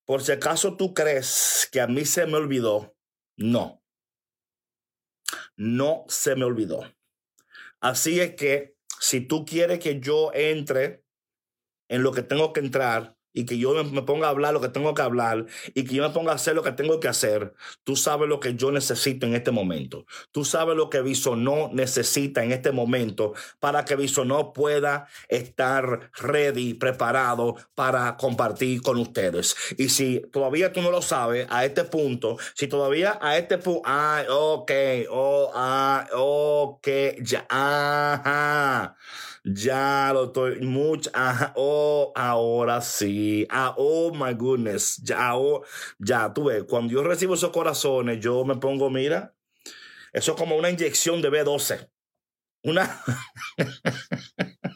Por 0.04 0.22
si 0.22 0.32
acaso 0.32 0.76
tú 0.76 0.94
crees 0.94 1.68
que 1.72 1.80
a 1.80 1.86
mí 1.86 2.04
se 2.04 2.26
me 2.26 2.36
olvidó, 2.36 2.96
no. 3.36 3.82
No 5.56 6.04
se 6.08 6.36
me 6.36 6.44
olvidó. 6.44 6.80
Así 7.80 8.20
es 8.20 8.34
que 8.34 8.76
si 9.00 9.20
tú 9.20 9.44
quieres 9.44 9.80
que 9.80 10.00
yo 10.00 10.30
entre 10.34 11.04
en 11.88 12.02
lo 12.02 12.12
que 12.12 12.22
tengo 12.22 12.52
que 12.52 12.60
entrar, 12.60 13.17
y 13.32 13.44
que 13.44 13.58
yo 13.58 13.84
me 13.84 14.02
ponga 14.02 14.28
a 14.28 14.30
hablar 14.30 14.54
lo 14.54 14.60
que 14.60 14.68
tengo 14.68 14.94
que 14.94 15.02
hablar 15.02 15.46
y 15.74 15.84
que 15.84 15.94
yo 15.94 16.02
me 16.02 16.10
ponga 16.10 16.32
a 16.32 16.36
hacer 16.36 16.54
lo 16.54 16.62
que 16.62 16.72
tengo 16.72 17.00
que 17.00 17.08
hacer, 17.08 17.54
tú 17.84 17.96
sabes 17.96 18.28
lo 18.28 18.40
que 18.40 18.54
yo 18.54 18.72
necesito 18.72 19.26
en 19.26 19.34
este 19.34 19.50
momento. 19.50 20.06
Tú 20.32 20.44
sabes 20.44 20.76
lo 20.76 20.90
que 20.90 21.02
no 21.36 21.70
necesita 21.72 22.42
en 22.42 22.52
este 22.52 22.72
momento 22.72 23.34
para 23.60 23.84
que 23.84 23.96
no 24.24 24.52
pueda 24.52 25.06
estar 25.28 26.10
ready, 26.18 26.74
preparado 26.74 27.56
para 27.74 28.16
compartir 28.16 28.82
con 28.82 28.98
ustedes. 28.98 29.56
Y 29.76 29.88
si 29.88 30.20
todavía 30.32 30.72
tú 30.72 30.82
no 30.82 30.90
lo 30.90 31.02
sabes 31.02 31.46
a 31.50 31.64
este 31.64 31.84
punto, 31.84 32.36
si 32.54 32.68
todavía 32.68 33.18
a 33.20 33.36
este 33.36 33.58
punto, 33.58 33.82
ah, 33.84 34.22
ok, 34.28 34.72
oh, 35.10 35.50
ah, 35.54 36.06
ok, 36.12 36.88
ya, 37.22 37.46
ajá. 37.48 38.96
Ya 39.54 40.10
lo 40.12 40.24
estoy 40.26 40.60
mucho. 40.60 41.10
oh, 41.56 42.12
ahora 42.14 42.80
sí. 42.80 43.46
Ah, 43.50 43.74
oh 43.76 44.12
my 44.12 44.34
goodness. 44.34 45.00
Ya, 45.02 45.36
oh, 45.36 45.64
ya, 45.98 46.32
tú 46.32 46.44
ves, 46.44 46.64
cuando 46.64 46.92
yo 46.92 47.02
recibo 47.02 47.34
esos 47.34 47.50
corazones, 47.50 48.20
yo 48.20 48.44
me 48.44 48.56
pongo, 48.56 48.90
mira, 48.90 49.34
eso 50.12 50.32
es 50.32 50.38
como 50.38 50.56
una 50.56 50.70
inyección 50.70 51.22
de 51.22 51.30
B12. 51.30 51.90
Una. 52.64 53.02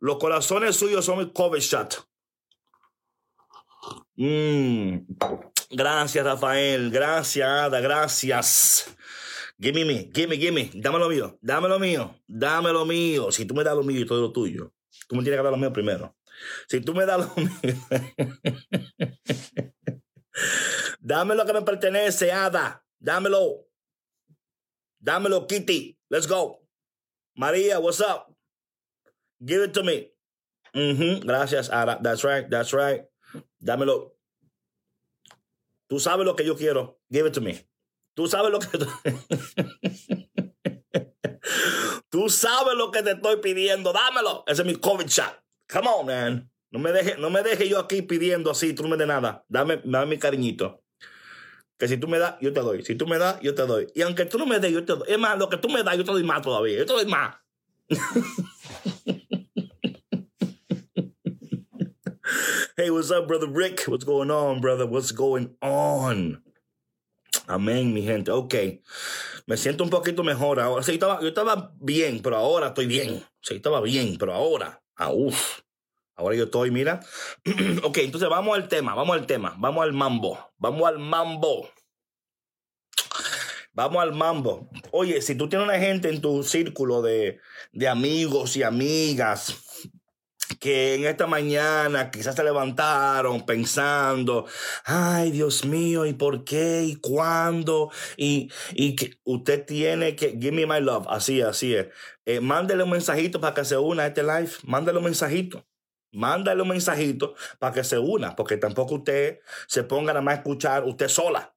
Los 0.00 0.18
corazones 0.18 0.76
suyos 0.76 1.04
son 1.04 1.20
el 1.20 1.32
COVID 1.32 1.60
shot. 1.60 2.08
Mm. 4.16 4.98
Gracias, 5.70 6.24
Rafael. 6.24 6.90
Gracias, 6.90 7.48
Ada. 7.48 7.80
Gracias. 7.80 8.96
Gimme 9.60 9.84
me, 9.84 10.10
gimme, 10.10 10.38
gimme, 10.38 10.70
dame 10.74 10.98
lo 10.98 11.10
mío, 11.10 11.38
dame 11.42 11.68
lo 11.68 11.78
mío, 11.78 12.14
dame 12.26 12.72
lo 12.72 12.86
mío. 12.86 13.30
Si 13.30 13.44
tú 13.44 13.54
me 13.54 13.62
das 13.62 13.76
lo 13.76 13.82
mío 13.82 14.00
y 14.00 14.06
todo 14.06 14.22
lo 14.22 14.32
tuyo, 14.32 14.72
tú 15.06 15.16
me 15.16 15.22
tienes 15.22 15.38
que 15.38 15.42
dar 15.42 15.52
lo 15.52 15.58
mío 15.58 15.70
primero. 15.70 16.16
Si 16.66 16.80
tú 16.80 16.94
me 16.94 17.04
das 17.04 17.18
lo 17.18 17.30
mío, 17.36 17.50
dame 21.00 21.34
lo 21.34 21.44
que 21.44 21.52
me 21.52 21.60
pertenece, 21.60 22.32
Ada, 22.32 22.82
dámelo. 22.98 23.66
Dámelo, 24.98 25.46
Kitty. 25.46 25.98
Let's 26.08 26.26
go. 26.26 26.66
María, 27.34 27.80
what's 27.80 28.00
up? 28.00 28.34
Give 29.44 29.64
it 29.64 29.74
to 29.74 29.82
me. 29.82 30.10
Gracias, 31.20 31.68
Ada. 31.70 31.98
That's 32.02 32.24
right, 32.24 32.48
that's 32.48 32.72
right. 32.72 33.04
Dámelo. 33.62 34.16
Tú 35.86 36.00
sabes 36.00 36.24
lo 36.24 36.34
que 36.34 36.46
yo 36.46 36.56
quiero. 36.56 36.98
Give 37.10 37.26
it 37.26 37.34
to 37.34 37.42
me. 37.42 37.69
Tú 38.14 38.26
sabes 38.26 38.50
lo 38.50 38.58
que... 38.58 38.68
Tú 42.10 42.28
sabes 42.28 42.76
lo 42.76 42.90
que 42.90 43.02
te 43.02 43.12
estoy 43.12 43.36
pidiendo. 43.36 43.92
Dámelo. 43.92 44.44
Ese 44.46 44.62
es 44.62 44.66
mi 44.66 44.74
COVID 44.74 45.06
shot. 45.06 45.40
Come 45.72 45.88
on, 45.88 46.06
man. 46.06 46.50
No 46.72 46.78
me 46.78 46.92
deje, 46.92 47.16
no 47.18 47.30
me 47.30 47.42
deje 47.42 47.68
yo 47.68 47.80
aquí 47.80 48.02
pidiendo 48.02 48.50
así, 48.50 48.74
tú 48.74 48.84
no 48.84 48.88
me 48.88 48.96
des 48.96 49.06
nada. 49.06 49.44
Dame, 49.48 49.80
dame 49.84 50.06
mi 50.06 50.18
cariñito. 50.18 50.82
Que 51.78 51.88
si 51.88 51.96
tú 51.96 52.06
me 52.06 52.18
das, 52.18 52.36
yo 52.40 52.52
te 52.52 52.60
doy. 52.60 52.84
Si 52.84 52.94
tú 52.94 53.06
me 53.06 53.18
das, 53.18 53.40
yo 53.40 53.54
te 53.54 53.62
doy. 53.62 53.88
Y 53.94 54.02
aunque 54.02 54.26
tú 54.26 54.38
no 54.38 54.46
me 54.46 54.60
des, 54.60 54.70
yo 54.70 54.84
te 54.84 54.92
doy. 54.92 55.08
Es 55.08 55.18
más, 55.18 55.38
lo 55.38 55.48
que 55.48 55.56
tú 55.56 55.68
me 55.68 55.82
das, 55.82 55.96
yo 55.96 56.04
te 56.04 56.12
doy 56.12 56.22
más 56.22 56.42
todavía. 56.42 56.78
Yo 56.78 56.86
te 56.86 56.92
doy 56.92 57.06
más. 57.06 57.36
hey, 62.76 62.90
what's 62.90 63.10
up, 63.10 63.26
brother 63.26 63.48
Rick? 63.48 63.84
What's 63.88 64.04
going 64.04 64.30
on, 64.30 64.60
brother? 64.60 64.86
What's 64.86 65.10
going 65.10 65.56
on? 65.62 66.42
Amén, 67.50 67.92
mi 67.92 68.02
gente. 68.02 68.30
Ok. 68.30 68.54
Me 69.46 69.56
siento 69.56 69.82
un 69.82 69.90
poquito 69.90 70.22
mejor 70.22 70.60
ahora. 70.60 70.84
Sí, 70.84 70.96
yo, 70.98 71.18
estaba, 71.26 71.72
bien, 71.80 72.22
pero 72.22 72.36
ahora 72.36 72.68
estoy 72.68 72.86
bien. 72.86 73.24
Sí, 73.40 73.56
estaba 73.56 73.80
bien, 73.80 74.16
pero 74.18 74.34
ahora. 74.34 74.80
Ah, 74.94 75.10
uf. 75.10 75.58
Ahora 76.14 76.36
yo 76.36 76.44
estoy, 76.44 76.70
mira. 76.70 77.00
ok, 77.82 77.98
entonces 77.98 78.28
vamos 78.28 78.56
al 78.56 78.68
tema, 78.68 78.94
vamos 78.94 79.16
al 79.16 79.26
tema, 79.26 79.56
vamos 79.58 79.82
al 79.82 79.92
mambo, 79.92 80.38
vamos 80.58 80.86
al 80.86 81.00
mambo. 81.00 81.68
Vamos 83.72 84.02
al 84.02 84.12
mambo. 84.12 84.68
Oye, 84.92 85.20
si 85.20 85.34
tú 85.34 85.48
tienes 85.48 85.66
una 85.66 85.78
gente 85.78 86.08
en 86.08 86.20
tu 86.20 86.44
círculo 86.44 87.02
de, 87.02 87.40
de 87.72 87.88
amigos 87.88 88.56
y 88.56 88.62
amigas 88.62 89.69
que 90.60 90.94
en 90.94 91.06
esta 91.06 91.26
mañana 91.26 92.10
quizás 92.10 92.36
se 92.36 92.44
levantaron 92.44 93.46
pensando, 93.46 94.46
ay 94.84 95.30
Dios 95.30 95.64
mío, 95.64 96.06
¿y 96.06 96.12
por 96.12 96.44
qué? 96.44 96.82
¿Y 96.84 96.96
cuándo? 96.96 97.90
Y, 98.16 98.52
y 98.74 98.94
que 98.94 99.18
usted 99.24 99.64
tiene 99.64 100.14
que, 100.14 100.32
give 100.32 100.52
me 100.52 100.66
my 100.66 100.80
love, 100.80 101.06
así, 101.08 101.40
así 101.40 101.74
es. 101.74 101.88
Eh, 102.26 102.40
mándele 102.40 102.84
un 102.84 102.90
mensajito 102.90 103.40
para 103.40 103.54
que 103.54 103.64
se 103.64 103.78
una 103.78 104.04
a 104.04 104.06
este 104.08 104.22
live, 104.22 104.50
mándele 104.64 104.98
un 104.98 105.04
mensajito. 105.04 105.66
Mándale 106.12 106.62
un 106.62 106.68
mensajito 106.68 107.34
para 107.58 107.72
que 107.72 107.84
se 107.84 107.98
una, 107.98 108.34
porque 108.34 108.56
tampoco 108.56 108.96
usted 108.96 109.38
se 109.68 109.84
ponga 109.84 110.12
nada 110.12 110.22
más 110.22 110.34
a 110.34 110.38
escuchar 110.38 110.84
usted 110.84 111.08
sola, 111.08 111.54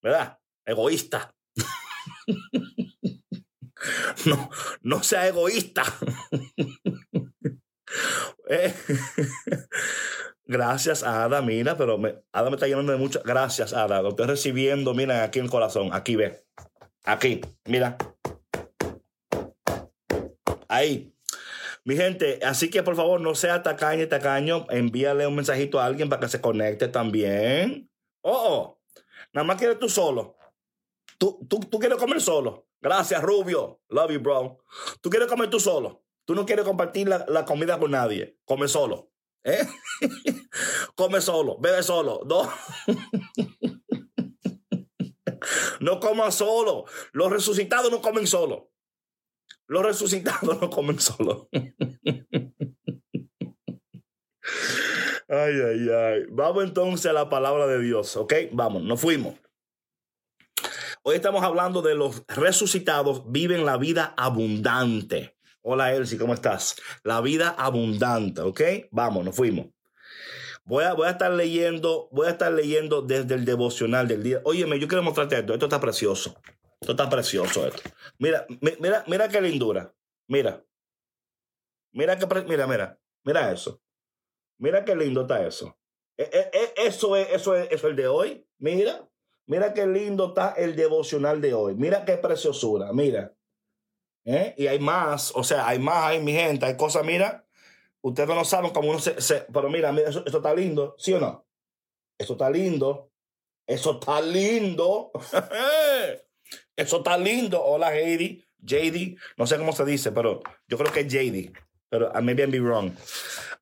¿verdad? 0.00 0.38
Egoísta. 0.64 1.34
no, 4.26 4.50
no 4.82 5.02
sea 5.02 5.26
egoísta. 5.26 5.82
Eh, 8.50 8.72
gracias, 10.46 11.02
Ada, 11.02 11.42
mira, 11.42 11.76
pero 11.76 11.98
me, 11.98 12.22
Ada 12.32 12.48
me 12.48 12.56
está 12.56 12.66
llenando 12.66 12.92
de 12.92 12.98
mucho. 12.98 13.20
Gracias, 13.24 13.74
Ada. 13.74 14.00
Lo 14.00 14.10
estoy 14.10 14.26
recibiendo, 14.26 14.94
mira, 14.94 15.22
aquí 15.22 15.38
en 15.38 15.44
el 15.46 15.50
corazón. 15.50 15.90
Aquí 15.92 16.16
ve. 16.16 16.44
Aquí, 17.04 17.42
mira. 17.66 17.96
Ahí. 20.68 21.14
Mi 21.84 21.96
gente, 21.96 22.40
así 22.42 22.70
que 22.70 22.82
por 22.82 22.96
favor 22.96 23.20
no 23.20 23.34
sea 23.34 23.62
tacaño 23.62 24.02
y 24.02 24.06
tacaño. 24.06 24.66
Envíale 24.70 25.26
un 25.26 25.36
mensajito 25.36 25.80
a 25.80 25.84
alguien 25.84 26.08
para 26.08 26.20
que 26.20 26.28
se 26.28 26.40
conecte 26.40 26.88
también. 26.88 27.90
Oh, 28.22 28.32
oh. 28.32 28.80
Nada 29.32 29.46
más 29.46 29.56
quieres 29.56 29.78
tú 29.78 29.88
solo. 29.88 30.36
Tú, 31.18 31.46
tú, 31.48 31.60
tú 31.60 31.78
quieres 31.78 31.98
comer 31.98 32.20
solo. 32.20 32.66
Gracias, 32.80 33.22
Rubio. 33.22 33.80
Love 33.88 34.12
you, 34.12 34.20
bro. 34.20 34.58
Tú 35.00 35.10
quieres 35.10 35.28
comer 35.28 35.50
tú 35.50 35.60
solo. 35.60 36.02
Tú 36.28 36.34
no 36.34 36.44
quieres 36.44 36.66
compartir 36.66 37.08
la, 37.08 37.44
comida 37.46 37.78
con 37.78 37.92
nadie. 37.92 38.36
Come 38.44 38.68
solo. 38.68 39.10
¿Eh? 39.44 39.66
Come 40.94 41.22
solo. 41.22 41.56
Bebe 41.58 41.82
solo. 41.82 42.20
No. 42.26 42.52
no 45.80 46.30
solo. 46.30 46.84
Los 47.12 47.30
resucitados 47.30 47.90
no 47.90 48.02
comen 48.02 48.26
solo. 48.26 48.70
Los 49.68 49.82
resucitados 49.82 50.60
no 50.60 50.68
comen 50.68 51.00
solo. 51.00 51.48
Ay, 55.30 55.52
ay, 55.60 55.88
ay. 55.90 56.24
Vamos 56.30 56.64
entonces 56.64 57.04
a 57.04 57.12
la 57.12 57.28
palabra 57.28 57.66
de 57.66 57.80
Dios, 57.80 58.16
¿ok? 58.16 58.32
Vamos, 58.52 58.82
nos 58.82 58.98
fuimos. 58.98 59.34
Hoy 61.02 61.16
estamos 61.16 61.42
hablando 61.44 61.82
de 61.82 61.94
los 61.94 62.24
resucitados 62.28 63.30
viven 63.30 63.66
la 63.66 63.76
vida 63.76 64.14
abundante. 64.16 65.37
Hola 65.70 65.92
Elsie, 65.92 66.16
¿cómo 66.16 66.32
estás? 66.32 66.76
La 67.02 67.20
vida 67.20 67.50
abundante, 67.50 68.40
¿ok? 68.40 68.60
Vamos, 68.90 69.22
nos 69.22 69.36
fuimos. 69.36 69.66
Voy 70.64 70.84
a, 70.84 70.94
voy 70.94 71.06
a 71.06 71.10
estar 71.10 71.30
leyendo, 71.30 72.08
voy 72.10 72.26
a 72.26 72.30
estar 72.30 72.50
leyendo 72.50 73.02
desde 73.02 73.34
el 73.34 73.44
devocional 73.44 74.08
del 74.08 74.22
día. 74.22 74.40
Óyeme, 74.44 74.78
yo 74.78 74.88
quiero 74.88 75.02
mostrarte 75.02 75.38
esto. 75.38 75.52
Esto 75.52 75.66
está 75.66 75.78
precioso. 75.78 76.40
Esto 76.80 76.92
está 76.92 77.10
precioso 77.10 77.66
esto. 77.66 77.82
Mira, 78.18 78.46
mira, 78.80 79.04
mira 79.08 79.28
qué 79.28 79.42
lindura. 79.42 79.94
Mira. 80.26 80.64
Mira 81.92 82.18
qué, 82.18 82.26
mira, 82.46 82.66
mira. 82.66 82.98
Mira 83.22 83.52
eso. 83.52 83.82
Mira 84.56 84.86
qué 84.86 84.96
lindo 84.96 85.20
está 85.20 85.46
eso. 85.46 85.78
E, 86.16 86.22
e, 86.22 86.50
e, 86.50 86.86
eso 86.86 87.14
es, 87.14 87.28
eso 87.28 87.54
es, 87.54 87.66
eso 87.66 87.74
es 87.74 87.84
el 87.84 87.96
de 87.96 88.08
hoy. 88.08 88.48
Mira. 88.56 89.06
Mira 89.44 89.74
qué 89.74 89.86
lindo 89.86 90.28
está 90.28 90.52
el 90.52 90.74
devocional 90.74 91.42
de 91.42 91.52
hoy. 91.52 91.74
Mira 91.74 92.06
qué 92.06 92.16
preciosura. 92.16 92.90
Mira. 92.94 93.34
¿Eh? 94.30 94.54
Y 94.58 94.66
hay 94.66 94.78
más, 94.78 95.32
o 95.34 95.42
sea, 95.42 95.66
hay 95.66 95.78
más, 95.78 96.04
hay 96.04 96.20
mi 96.20 96.34
gente, 96.34 96.66
hay 96.66 96.76
cosas, 96.76 97.02
mira, 97.02 97.46
ustedes 98.02 98.28
no 98.28 98.44
saben 98.44 98.72
cómo 98.72 98.90
uno 98.90 98.98
se, 98.98 99.46
pero 99.50 99.70
mira, 99.70 99.90
mira, 99.90 100.10
eso, 100.10 100.22
está 100.26 100.54
lindo, 100.54 100.94
¿sí 100.98 101.14
o 101.14 101.18
no? 101.18 101.46
Eso 102.18 102.34
está 102.34 102.50
lindo, 102.50 103.10
eso 103.66 103.92
está 103.92 104.20
lindo, 104.20 105.12
eso 106.76 106.98
está 106.98 107.16
lindo. 107.16 107.64
Hola, 107.64 107.96
Heidi, 107.96 108.44
JD, 108.58 109.16
no 109.38 109.46
sé 109.46 109.56
cómo 109.56 109.72
se 109.72 109.86
dice, 109.86 110.12
pero 110.12 110.42
yo 110.66 110.76
creo 110.76 110.92
que 110.92 111.00
es 111.00 111.08
JD, 111.08 111.58
pero 111.88 112.12
I 112.14 112.22
maybe 112.22 112.44
be 112.44 112.60
wrong. 112.60 112.92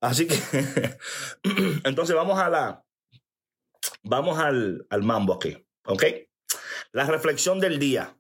Así 0.00 0.26
que, 0.26 0.34
entonces 1.84 2.16
vamos 2.16 2.40
a 2.40 2.50
la, 2.50 2.84
vamos 4.02 4.36
al, 4.40 4.84
al 4.90 5.02
mambo 5.04 5.34
aquí, 5.34 5.64
¿ok? 5.84 6.02
La 6.90 7.04
reflexión 7.04 7.60
del 7.60 7.78
día, 7.78 8.18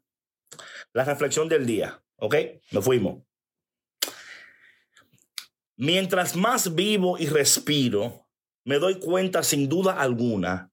la 0.92 1.02
reflexión 1.02 1.48
del 1.48 1.66
día. 1.66 2.04
¿Ok? 2.16 2.34
Nos 2.70 2.84
fuimos. 2.84 3.22
Mientras 5.76 6.36
más 6.36 6.74
vivo 6.74 7.18
y 7.18 7.26
respiro, 7.26 8.26
me 8.64 8.78
doy 8.78 8.98
cuenta 8.98 9.42
sin 9.42 9.68
duda 9.68 10.00
alguna 10.00 10.72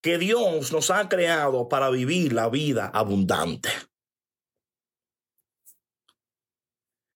que 0.00 0.18
Dios 0.18 0.72
nos 0.72 0.90
ha 0.90 1.08
creado 1.08 1.68
para 1.68 1.90
vivir 1.90 2.32
la 2.32 2.48
vida 2.48 2.86
abundante. 2.86 3.70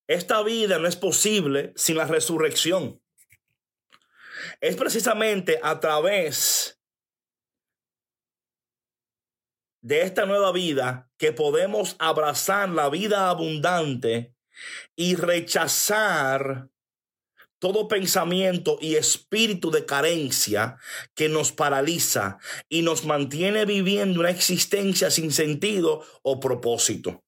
Esta 0.06 0.42
vida 0.42 0.78
no 0.78 0.88
es 0.88 0.96
posible 0.96 1.72
sin 1.76 1.96
la 1.96 2.06
resurrección. 2.06 3.00
Es 4.60 4.74
precisamente 4.74 5.60
a 5.62 5.78
través 5.78 6.79
de 9.80 10.02
esta 10.02 10.26
nueva 10.26 10.52
vida 10.52 11.10
que 11.16 11.32
podemos 11.32 11.96
abrazar 11.98 12.68
la 12.68 12.90
vida 12.90 13.30
abundante 13.30 14.34
y 14.96 15.14
rechazar 15.16 16.68
todo 17.58 17.88
pensamiento 17.88 18.78
y 18.80 18.96
espíritu 18.96 19.70
de 19.70 19.84
carencia 19.84 20.78
que 21.14 21.28
nos 21.28 21.52
paraliza 21.52 22.38
y 22.68 22.82
nos 22.82 23.04
mantiene 23.04 23.66
viviendo 23.66 24.20
una 24.20 24.30
existencia 24.30 25.10
sin 25.10 25.30
sentido 25.30 26.04
o 26.22 26.40
propósito. 26.40 27.22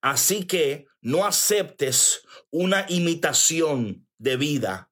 Así 0.00 0.44
que 0.44 0.86
no 1.00 1.26
aceptes 1.26 2.22
una 2.50 2.86
imitación 2.88 4.06
de 4.18 4.36
vida 4.36 4.90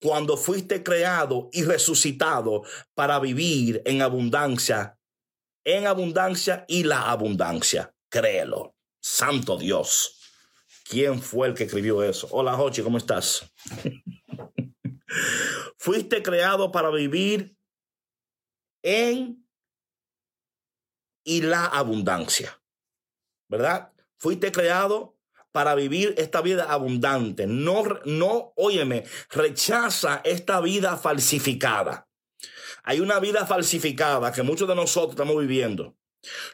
cuando 0.00 0.36
fuiste 0.36 0.82
creado 0.82 1.48
y 1.52 1.64
resucitado 1.64 2.62
para 2.94 3.18
vivir 3.18 3.82
en 3.84 4.02
abundancia, 4.02 4.97
en 5.68 5.86
abundancia 5.86 6.64
y 6.66 6.84
la 6.84 7.10
abundancia. 7.10 7.94
Créelo. 8.08 8.74
Santo 9.00 9.58
Dios. 9.58 10.18
¿Quién 10.88 11.20
fue 11.20 11.48
el 11.48 11.54
que 11.54 11.64
escribió 11.64 12.02
eso? 12.02 12.26
Hola, 12.30 12.54
Jochi, 12.54 12.82
¿cómo 12.82 12.96
estás? 12.96 13.52
Fuiste 15.76 16.22
creado 16.22 16.72
para 16.72 16.90
vivir 16.90 17.54
en 18.82 19.46
y 21.22 21.42
la 21.42 21.66
abundancia. 21.66 22.58
¿Verdad? 23.50 23.92
Fuiste 24.16 24.50
creado 24.50 25.18
para 25.52 25.74
vivir 25.74 26.14
esta 26.16 26.40
vida 26.40 26.64
abundante. 26.64 27.46
No, 27.46 27.82
no, 28.06 28.54
óyeme, 28.56 29.04
rechaza 29.28 30.22
esta 30.24 30.62
vida 30.62 30.96
falsificada. 30.96 32.07
Hay 32.88 33.00
una 33.00 33.20
vida 33.20 33.44
falsificada 33.44 34.32
que 34.32 34.42
muchos 34.42 34.66
de 34.66 34.74
nosotros 34.74 35.10
estamos 35.10 35.38
viviendo. 35.38 35.94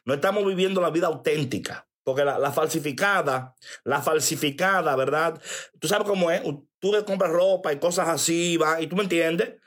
No 0.05 0.14
estamos 0.14 0.45
viviendo 0.45 0.81
la 0.81 0.91
vida 0.91 1.07
auténtica. 1.07 1.88
Porque 2.03 2.25
la, 2.25 2.50
falsificada, 2.50 3.55
la 3.85 4.03
falsificada, 4.03 4.97
¿verdad? 4.97 5.41
Tú 5.79 5.87
sabes 5.87 6.09
cómo 6.09 6.33
es. 6.33 6.43
Tú 6.81 6.93
le 6.93 7.05
compras 7.05 7.31
ropa 7.31 7.73
y 7.73 7.79
cosas 7.79 8.09
así, 8.09 8.57
va, 8.57 8.83
y 8.83 8.88
tú 8.88 8.97
me 8.97 9.05
entiendes. 9.05 9.61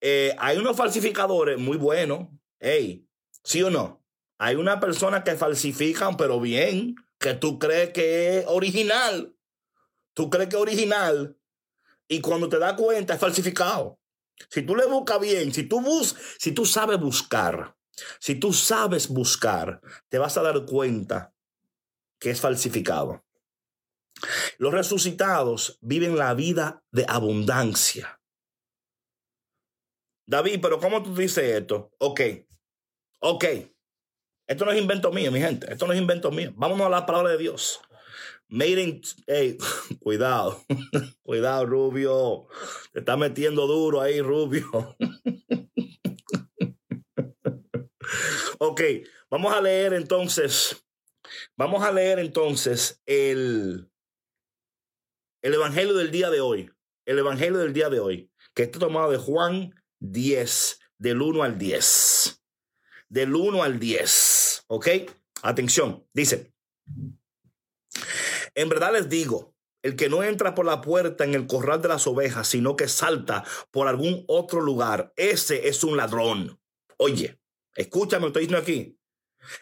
Eh, 0.00 0.34
hay 0.40 0.58
unos 0.58 0.76
falsificadores 0.76 1.60
muy 1.60 1.76
buenos. 1.76 2.26
Hey, 2.58 3.06
¿sí 3.44 3.62
o 3.62 3.70
no? 3.70 4.04
Hay 4.38 4.56
una 4.56 4.80
persona 4.80 5.22
que 5.22 5.36
falsifican, 5.36 6.16
pero 6.16 6.40
bien 6.40 6.96
que 7.20 7.34
tú 7.34 7.60
crees 7.60 7.90
que 7.90 8.38
es 8.38 8.46
original. 8.48 9.36
Tú 10.12 10.28
crees 10.28 10.48
que 10.48 10.56
es 10.56 10.62
original. 10.62 11.38
Y 12.08 12.20
cuando 12.20 12.48
te 12.48 12.58
das 12.58 12.72
cuenta 12.72 13.14
es 13.14 13.20
falsificado. 13.20 14.00
Si 14.48 14.62
tú 14.62 14.76
le 14.76 14.86
buscas 14.86 15.20
bien, 15.20 15.52
si 15.52 15.64
tú, 15.64 15.80
bus 15.80 16.16
si 16.38 16.52
tú 16.52 16.64
sabes 16.64 16.98
buscar, 16.98 17.76
si 18.18 18.34
tú 18.34 18.52
sabes 18.52 19.08
buscar, 19.08 19.80
te 20.08 20.18
vas 20.18 20.36
a 20.36 20.42
dar 20.42 20.64
cuenta 20.64 21.34
que 22.18 22.30
es 22.30 22.40
falsificado. 22.40 23.24
Los 24.58 24.72
resucitados 24.72 25.78
viven 25.80 26.16
la 26.16 26.34
vida 26.34 26.82
de 26.90 27.04
abundancia. 27.08 28.20
David, 30.26 30.60
pero 30.62 30.78
¿cómo 30.78 31.02
tú 31.02 31.14
dices 31.14 31.44
esto? 31.44 31.92
Ok, 31.98 32.20
ok. 33.20 33.44
Esto 34.46 34.64
no 34.64 34.72
es 34.72 34.80
invento 34.80 35.10
mío, 35.12 35.30
mi 35.32 35.40
gente. 35.40 35.72
Esto 35.72 35.86
no 35.86 35.92
es 35.92 35.98
invento 35.98 36.30
mío. 36.30 36.52
Vámonos 36.56 36.86
a 36.86 36.90
la 36.90 37.06
palabra 37.06 37.32
de 37.32 37.38
Dios. 37.38 37.80
Made 38.48 38.80
in. 38.80 39.02
cuidado. 40.00 40.62
cuidado, 41.22 41.66
Rubio. 41.66 42.48
Te 42.92 43.00
está 43.00 43.16
metiendo 43.16 43.66
duro 43.66 44.00
ahí, 44.00 44.20
Rubio. 44.20 44.68
ok, 48.58 48.80
vamos 49.30 49.54
a 49.54 49.60
leer 49.60 49.94
entonces. 49.94 50.84
Vamos 51.56 51.82
a 51.82 51.90
leer 51.92 52.18
entonces 52.18 53.02
el, 53.06 53.90
el 55.42 55.54
Evangelio 55.54 55.94
del 55.94 56.10
día 56.10 56.30
de 56.30 56.40
hoy. 56.40 56.70
El 57.06 57.18
Evangelio 57.18 57.58
del 57.58 57.72
día 57.72 57.90
de 57.90 58.00
hoy, 58.00 58.30
que 58.54 58.62
está 58.62 58.78
tomado 58.78 59.10
de 59.10 59.18
Juan 59.18 59.74
10, 60.00 60.80
del 60.98 61.20
1 61.20 61.42
al 61.42 61.58
10 61.58 62.44
del 63.14 63.34
1 63.34 63.62
al 63.62 63.78
10. 63.78 64.64
¿Ok? 64.66 64.88
Atención, 65.42 66.04
dice. 66.12 66.52
En 68.54 68.68
verdad 68.68 68.92
les 68.92 69.08
digo, 69.08 69.54
el 69.82 69.96
que 69.96 70.08
no 70.08 70.22
entra 70.22 70.54
por 70.54 70.64
la 70.64 70.80
puerta 70.80 71.24
en 71.24 71.34
el 71.34 71.46
corral 71.46 71.82
de 71.82 71.88
las 71.88 72.06
ovejas, 72.06 72.48
sino 72.48 72.76
que 72.76 72.88
salta 72.88 73.44
por 73.70 73.88
algún 73.88 74.24
otro 74.28 74.60
lugar, 74.60 75.12
ese 75.16 75.68
es 75.68 75.84
un 75.84 75.96
ladrón. 75.96 76.58
Oye, 76.96 77.38
escúchame, 77.74 78.28
estoy 78.28 78.42
diciendo 78.46 78.62
aquí. 78.62 78.98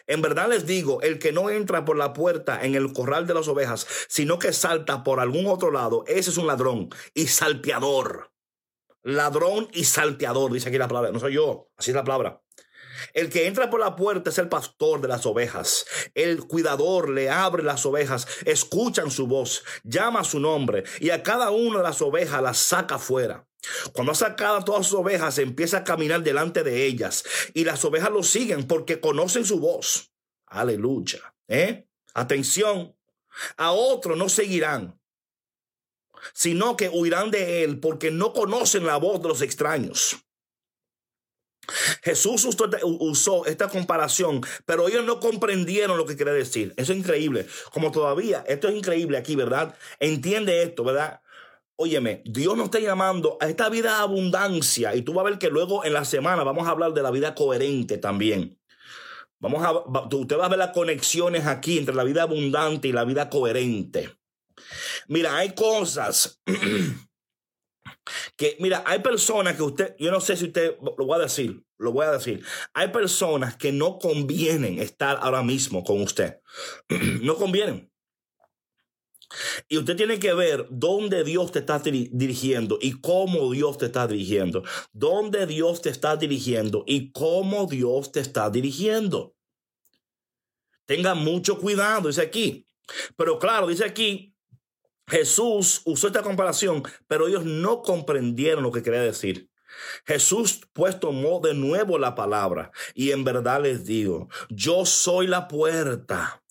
En 0.07 0.21
verdad 0.21 0.47
les 0.49 0.65
digo, 0.65 1.01
el 1.01 1.19
que 1.19 1.33
no 1.33 1.49
entra 1.49 1.83
por 1.83 1.97
la 1.97 2.13
puerta 2.13 2.63
en 2.63 2.75
el 2.75 2.93
corral 2.93 3.27
de 3.27 3.33
las 3.33 3.47
ovejas, 3.47 3.85
sino 4.07 4.39
que 4.39 4.53
salta 4.53 5.03
por 5.03 5.19
algún 5.19 5.47
otro 5.47 5.71
lado, 5.71 6.05
ese 6.07 6.29
es 6.29 6.37
un 6.37 6.47
ladrón 6.47 6.89
y 7.13 7.27
salteador. 7.27 8.31
Ladrón 9.01 9.67
y 9.73 9.83
salteador, 9.83 10.53
dice 10.53 10.69
aquí 10.69 10.77
la 10.77 10.87
palabra. 10.87 11.11
No 11.11 11.19
soy 11.19 11.33
yo, 11.33 11.69
así 11.75 11.91
es 11.91 11.95
la 11.95 12.05
palabra. 12.05 12.42
El 13.13 13.29
que 13.29 13.47
entra 13.47 13.69
por 13.69 13.79
la 13.79 13.95
puerta 13.95 14.29
es 14.29 14.37
el 14.37 14.49
pastor 14.49 15.01
de 15.01 15.07
las 15.07 15.25
ovejas. 15.25 15.85
El 16.13 16.45
cuidador 16.47 17.09
le 17.09 17.29
abre 17.29 17.63
las 17.63 17.85
ovejas, 17.85 18.27
escuchan 18.45 19.11
su 19.11 19.27
voz, 19.27 19.63
llama 19.83 20.23
su 20.23 20.39
nombre 20.39 20.83
y 20.99 21.09
a 21.09 21.23
cada 21.23 21.51
una 21.51 21.79
de 21.79 21.83
las 21.83 22.01
ovejas 22.01 22.41
las 22.41 22.57
saca 22.57 22.99
fuera. 22.99 23.47
Cuando 23.93 24.11
ha 24.11 24.15
sacado 24.15 24.63
todas 24.63 24.87
sus 24.87 24.99
ovejas, 24.99 25.37
empieza 25.37 25.77
a 25.77 25.83
caminar 25.83 26.21
delante 26.21 26.63
de 26.63 26.85
ellas 26.85 27.23
y 27.53 27.63
las 27.63 27.83
ovejas 27.85 28.11
lo 28.11 28.23
siguen 28.23 28.67
porque 28.67 28.99
conocen 28.99 29.45
su 29.45 29.59
voz. 29.59 30.11
Aleluya. 30.47 31.33
¿Eh? 31.47 31.87
Atención. 32.13 32.95
A 33.57 33.71
otro 33.71 34.15
no 34.15 34.29
seguirán, 34.29 34.99
sino 36.33 36.77
que 36.77 36.89
huirán 36.89 37.31
de 37.31 37.63
él 37.63 37.79
porque 37.79 38.11
no 38.11 38.33
conocen 38.33 38.85
la 38.85 38.97
voz 38.97 39.21
de 39.21 39.29
los 39.29 39.41
extraños. 39.41 40.22
Jesús 42.01 42.47
usó 42.81 43.45
esta 43.45 43.69
comparación, 43.69 44.41
pero 44.65 44.87
ellos 44.87 45.05
no 45.05 45.19
comprendieron 45.19 45.97
lo 45.97 46.05
que 46.05 46.17
quería 46.17 46.33
decir. 46.33 46.73
Eso 46.77 46.91
es 46.91 46.99
increíble. 46.99 47.47
Como 47.71 47.91
todavía, 47.91 48.43
esto 48.47 48.67
es 48.67 48.75
increíble 48.75 49.17
aquí, 49.17 49.35
¿verdad? 49.35 49.75
Entiende 49.99 50.63
esto, 50.63 50.83
¿verdad? 50.83 51.21
Óyeme, 51.75 52.21
Dios 52.25 52.55
nos 52.55 52.65
está 52.65 52.79
llamando 52.79 53.37
a 53.41 53.49
esta 53.49 53.69
vida 53.69 53.97
de 53.97 54.03
abundancia 54.03 54.95
y 54.95 55.01
tú 55.01 55.13
vas 55.13 55.25
a 55.25 55.29
ver 55.29 55.39
que 55.39 55.49
luego 55.49 55.83
en 55.83 55.93
la 55.93 56.05
semana 56.05 56.43
vamos 56.43 56.67
a 56.67 56.71
hablar 56.71 56.93
de 56.93 57.01
la 57.01 57.11
vida 57.11 57.33
coherente 57.33 57.97
también. 57.97 58.59
Vamos 59.39 59.63
a, 59.65 59.71
usted 60.15 60.37
va 60.37 60.45
a 60.45 60.49
ver 60.49 60.59
las 60.59 60.71
conexiones 60.71 61.45
aquí 61.45 61.77
entre 61.77 61.95
la 61.95 62.03
vida 62.03 62.23
abundante 62.23 62.87
y 62.87 62.93
la 62.93 63.03
vida 63.03 63.29
coherente. 63.29 64.15
Mira, 65.07 65.35
hay 65.35 65.53
cosas 65.53 66.41
Que, 68.35 68.57
mira, 68.59 68.83
hay 68.85 68.99
personas 68.99 69.55
que 69.55 69.63
usted, 69.63 69.95
yo 69.97 70.11
no 70.11 70.19
sé 70.19 70.35
si 70.35 70.45
usted, 70.45 70.75
lo 70.81 71.05
voy 71.05 71.19
a 71.19 71.23
decir, 71.23 71.63
lo 71.77 71.91
voy 71.91 72.05
a 72.05 72.11
decir. 72.11 72.43
Hay 72.73 72.89
personas 72.89 73.55
que 73.55 73.71
no 73.71 73.99
convienen 73.99 74.79
estar 74.79 75.19
ahora 75.21 75.43
mismo 75.43 75.83
con 75.83 76.01
usted. 76.01 76.39
no 77.21 77.35
convienen. 77.35 77.89
Y 79.67 79.77
usted 79.77 79.95
tiene 79.95 80.19
que 80.19 80.33
ver 80.33 80.67
dónde 80.69 81.23
Dios 81.23 81.51
te 81.51 81.59
está 81.59 81.79
dirigiendo 81.79 82.77
y 82.81 82.99
cómo 83.01 83.51
Dios 83.51 83.77
te 83.77 83.87
está 83.87 84.07
dirigiendo. 84.07 84.63
Dónde 84.91 85.47
Dios 85.47 85.81
te 85.81 85.89
está 85.89 86.15
dirigiendo 86.15 86.83
y 86.85 87.11
cómo 87.11 87.65
Dios 87.65 88.11
te 88.11 88.19
está 88.19 88.49
dirigiendo. 88.49 89.35
Tenga 90.85 91.15
mucho 91.15 91.57
cuidado, 91.57 92.09
dice 92.09 92.21
aquí. 92.21 92.67
Pero 93.15 93.39
claro, 93.39 93.67
dice 93.67 93.85
aquí, 93.85 94.32
Jesús 95.07 95.81
usó 95.85 96.07
esta 96.07 96.21
comparación, 96.21 96.83
pero 97.07 97.27
ellos 97.27 97.45
no 97.45 97.81
comprendieron 97.81 98.63
lo 98.63 98.71
que 98.71 98.83
quería 98.83 99.01
decir. 99.01 99.49
Jesús 100.05 100.61
pues 100.73 100.99
tomó 100.99 101.39
de 101.39 101.53
nuevo 101.53 101.97
la 101.97 102.15
palabra 102.15 102.71
y 102.93 103.11
en 103.11 103.23
verdad 103.23 103.61
les 103.61 103.85
digo, 103.85 104.29
yo 104.49 104.85
soy 104.85 105.27
la 105.27 105.47
puerta. 105.47 106.43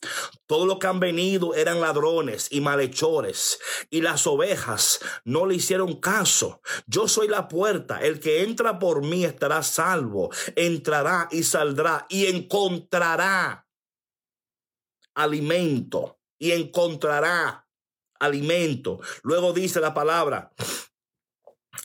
Todos 0.46 0.66
los 0.66 0.78
que 0.78 0.86
han 0.88 1.00
venido 1.00 1.54
eran 1.54 1.80
ladrones 1.80 2.48
y 2.50 2.60
malhechores 2.60 3.58
y 3.90 4.00
las 4.00 4.26
ovejas 4.26 5.00
no 5.24 5.46
le 5.46 5.54
hicieron 5.54 6.00
caso. 6.00 6.60
Yo 6.86 7.08
soy 7.08 7.28
la 7.28 7.48
puerta. 7.48 8.00
El 8.00 8.20
que 8.20 8.42
entra 8.42 8.78
por 8.78 9.02
mí 9.02 9.24
estará 9.24 9.62
salvo. 9.62 10.30
Entrará 10.56 11.28
y 11.30 11.44
saldrá 11.44 12.06
y 12.08 12.26
encontrará 12.26 13.66
alimento 15.14 16.18
y 16.38 16.52
encontrará 16.52 17.61
alimento. 18.22 19.00
Luego 19.22 19.52
dice 19.52 19.80
la 19.80 19.92
palabra, 19.92 20.52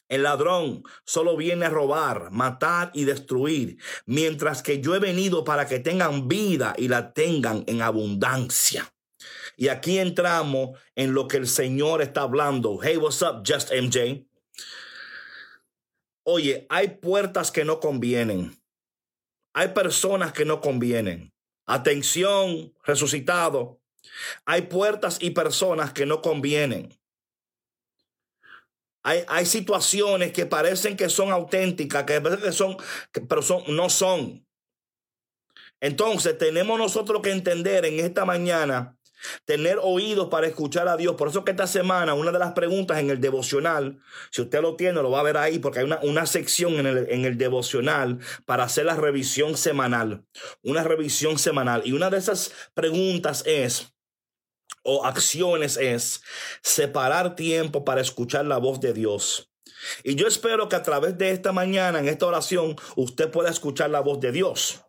el 0.09 0.23
ladrón 0.23 0.83
solo 1.05 1.35
viene 1.35 1.65
a 1.65 1.69
robar, 1.69 2.31
matar 2.31 2.91
y 2.93 3.03
destruir, 3.03 3.77
mientras 4.05 4.61
que 4.61 4.79
yo 4.79 4.95
he 4.95 4.99
venido 4.99 5.43
para 5.43 5.67
que 5.67 5.79
tengan 5.79 6.27
vida 6.27 6.73
y 6.77 6.87
la 6.87 7.13
tengan 7.13 7.63
en 7.67 7.81
abundancia. 7.81 8.93
Y 9.57 9.69
aquí 9.69 9.97
entramos 9.97 10.77
en 10.95 11.13
lo 11.13 11.27
que 11.27 11.37
el 11.37 11.47
Señor 11.47 12.01
está 12.01 12.21
hablando. 12.21 12.79
Hey, 12.81 12.97
what's 12.97 13.21
up, 13.21 13.43
Just 13.45 13.71
MJ? 13.71 14.27
Oye, 16.23 16.67
hay 16.69 16.89
puertas 16.89 17.51
que 17.51 17.65
no 17.65 17.79
convienen. 17.79 18.55
Hay 19.53 19.69
personas 19.69 20.31
que 20.33 20.45
no 20.45 20.61
convienen. 20.61 21.33
Atención, 21.65 22.73
resucitado. 22.83 23.76
Hay 24.45 24.63
puertas 24.63 25.17
y 25.21 25.31
personas 25.31 25.93
que 25.93 26.05
no 26.05 26.21
convienen. 26.21 26.97
Hay, 29.03 29.23
hay, 29.27 29.45
situaciones 29.45 30.33
que 30.33 30.45
parecen 30.45 30.97
que 30.97 31.07
son 31.07 31.31
auténticas, 31.31 32.03
que 32.03 32.19
parecen 32.19 32.43
que 32.43 32.51
son, 32.51 32.77
pero 33.27 33.41
son, 33.41 33.63
no 33.69 33.89
son. 33.89 34.45
Entonces 35.79 36.37
tenemos 36.37 36.77
nosotros 36.77 37.21
que 37.21 37.31
entender 37.31 37.85
en 37.85 37.99
esta 37.99 38.25
mañana 38.25 38.97
Tener 39.45 39.79
oídos 39.81 40.27
para 40.29 40.47
escuchar 40.47 40.87
a 40.87 40.97
Dios. 40.97 41.15
Por 41.15 41.29
eso 41.29 41.43
que 41.43 41.51
esta 41.51 41.67
semana, 41.67 42.13
una 42.13 42.31
de 42.31 42.39
las 42.39 42.53
preguntas 42.53 42.99
en 42.99 43.09
el 43.09 43.19
devocional, 43.19 43.99
si 44.31 44.41
usted 44.41 44.61
lo 44.61 44.75
tiene, 44.75 45.01
lo 45.01 45.11
va 45.11 45.21
a 45.21 45.23
ver 45.23 45.37
ahí, 45.37 45.59
porque 45.59 45.79
hay 45.79 45.85
una, 45.85 45.99
una 46.03 46.25
sección 46.25 46.73
en 46.75 46.85
el, 46.85 47.07
en 47.09 47.25
el 47.25 47.37
devocional 47.37 48.19
para 48.45 48.63
hacer 48.63 48.85
la 48.85 48.95
revisión 48.95 49.57
semanal. 49.57 50.23
Una 50.61 50.83
revisión 50.83 51.37
semanal. 51.39 51.81
Y 51.85 51.93
una 51.93 52.09
de 52.09 52.17
esas 52.17 52.53
preguntas 52.73 53.43
es, 53.45 53.93
o 54.87 55.05
acciones 55.05 55.75
es, 55.75 56.21
separar 56.63 57.35
tiempo 57.35 57.83
para 57.83 57.99
escuchar 57.99 58.45
la 58.45 58.57
voz 58.57 58.79
de 58.79 58.93
Dios. 58.93 59.51
Y 60.03 60.15
yo 60.15 60.27
espero 60.27 60.69
que 60.69 60.77
a 60.77 60.81
través 60.81 61.17
de 61.17 61.31
esta 61.31 61.51
mañana, 61.51 61.99
en 61.99 62.07
esta 62.07 62.25
oración, 62.25 62.77
usted 62.95 63.29
pueda 63.29 63.49
escuchar 63.49 63.89
la 63.89 63.99
voz 63.99 64.21
de 64.21 64.31
Dios. 64.31 64.86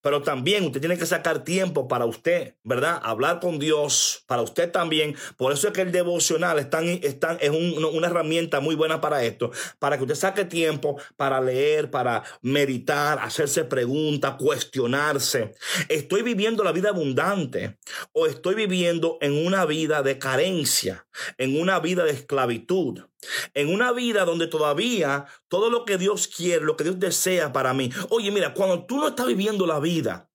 Pero 0.00 0.22
también 0.22 0.64
usted 0.64 0.80
tiene 0.80 0.98
que 0.98 1.06
sacar 1.06 1.44
tiempo 1.44 1.88
para 1.88 2.06
usted, 2.06 2.54
¿verdad? 2.62 3.00
Hablar 3.02 3.40
con 3.40 3.58
Dios, 3.58 4.24
para 4.26 4.42
usted 4.42 4.70
también. 4.70 5.16
Por 5.36 5.52
eso 5.52 5.68
es 5.68 5.72
que 5.72 5.82
el 5.82 5.92
devocional 5.92 6.58
es, 6.58 6.68
es 7.40 7.50
una 7.50 8.06
herramienta 8.06 8.60
muy 8.60 8.74
buena 8.74 9.00
para 9.00 9.24
esto, 9.24 9.50
para 9.78 9.96
que 9.96 10.04
usted 10.04 10.14
saque 10.14 10.44
tiempo 10.44 10.96
para 11.16 11.40
leer, 11.40 11.90
para 11.90 12.22
meditar, 12.42 13.18
hacerse 13.18 13.64
preguntas, 13.64 14.36
cuestionarse. 14.38 15.54
¿Estoy 15.88 16.22
viviendo 16.22 16.64
la 16.64 16.72
vida 16.72 16.90
abundante 16.90 17.78
o 18.12 18.26
estoy 18.26 18.54
viviendo 18.54 19.18
en 19.20 19.46
una 19.46 19.64
vida 19.66 20.02
de 20.02 20.18
carencia, 20.18 21.06
en 21.36 21.60
una 21.60 21.80
vida 21.80 22.04
de 22.04 22.12
esclavitud? 22.12 23.07
En 23.54 23.72
una 23.72 23.92
vida 23.92 24.24
donde 24.24 24.46
todavía 24.46 25.26
todo 25.48 25.70
lo 25.70 25.84
que 25.84 25.98
Dios 25.98 26.28
quiere, 26.28 26.64
lo 26.64 26.76
que 26.76 26.84
Dios 26.84 26.98
desea 26.98 27.52
para 27.52 27.74
mí. 27.74 27.90
Oye, 28.10 28.30
mira, 28.30 28.54
cuando 28.54 28.84
tú 28.86 28.98
no 28.98 29.08
estás 29.08 29.26
viviendo 29.26 29.66
la 29.66 29.80
vida, 29.80 30.30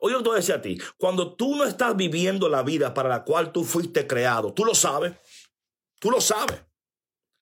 oye, 0.00 0.14
yo 0.14 0.22
te 0.22 0.28
voy 0.28 0.36
a 0.36 0.40
decir 0.40 0.54
a 0.54 0.62
ti, 0.62 0.80
cuando 0.98 1.34
tú 1.34 1.56
no 1.56 1.64
estás 1.64 1.96
viviendo 1.96 2.48
la 2.48 2.62
vida 2.62 2.94
para 2.94 3.08
la 3.08 3.24
cual 3.24 3.52
tú 3.52 3.64
fuiste 3.64 4.06
creado, 4.06 4.52
tú 4.52 4.64
lo 4.64 4.74
sabes, 4.74 5.14
tú 6.00 6.10
lo 6.10 6.20
sabes. 6.20 6.60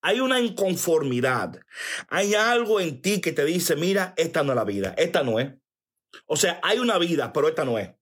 Hay 0.01 0.21
una 0.21 0.41
inconformidad. 0.41 1.61
Hay 2.09 2.35
algo 2.35 2.81
en 2.81 3.03
ti 3.03 3.21
que 3.21 3.33
te 3.33 3.45
dice, 3.45 3.75
mira, 3.75 4.15
esta 4.17 4.43
no 4.43 4.53
es 4.53 4.57
la 4.57 4.65
vida, 4.65 4.95
esta 4.97 5.23
no 5.25 5.41
es. 5.41 5.55
O 6.27 6.37
sea, 6.37 6.61
hay 6.63 6.79
una 6.79 6.99
vida, 6.99 7.33
pero 7.33 7.49
esta 7.49 7.65
no 7.65 7.79
es. 7.79 7.98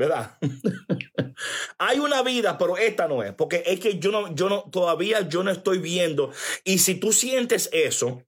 ¿Verdad? 0.00 0.38
Hay 1.78 1.98
una 1.98 2.22
vida, 2.22 2.56
pero 2.56 2.76
esta 2.78 3.06
no 3.06 3.22
es, 3.22 3.34
porque 3.34 3.62
es 3.66 3.78
que 3.80 3.98
yo 3.98 4.10
no, 4.10 4.34
yo 4.34 4.48
no, 4.48 4.62
todavía 4.70 5.28
yo 5.28 5.44
no 5.44 5.50
estoy 5.50 5.78
viendo. 5.78 6.32
Y 6.64 6.78
si 6.78 6.94
tú 6.94 7.12
sientes 7.12 7.68
eso, 7.72 8.24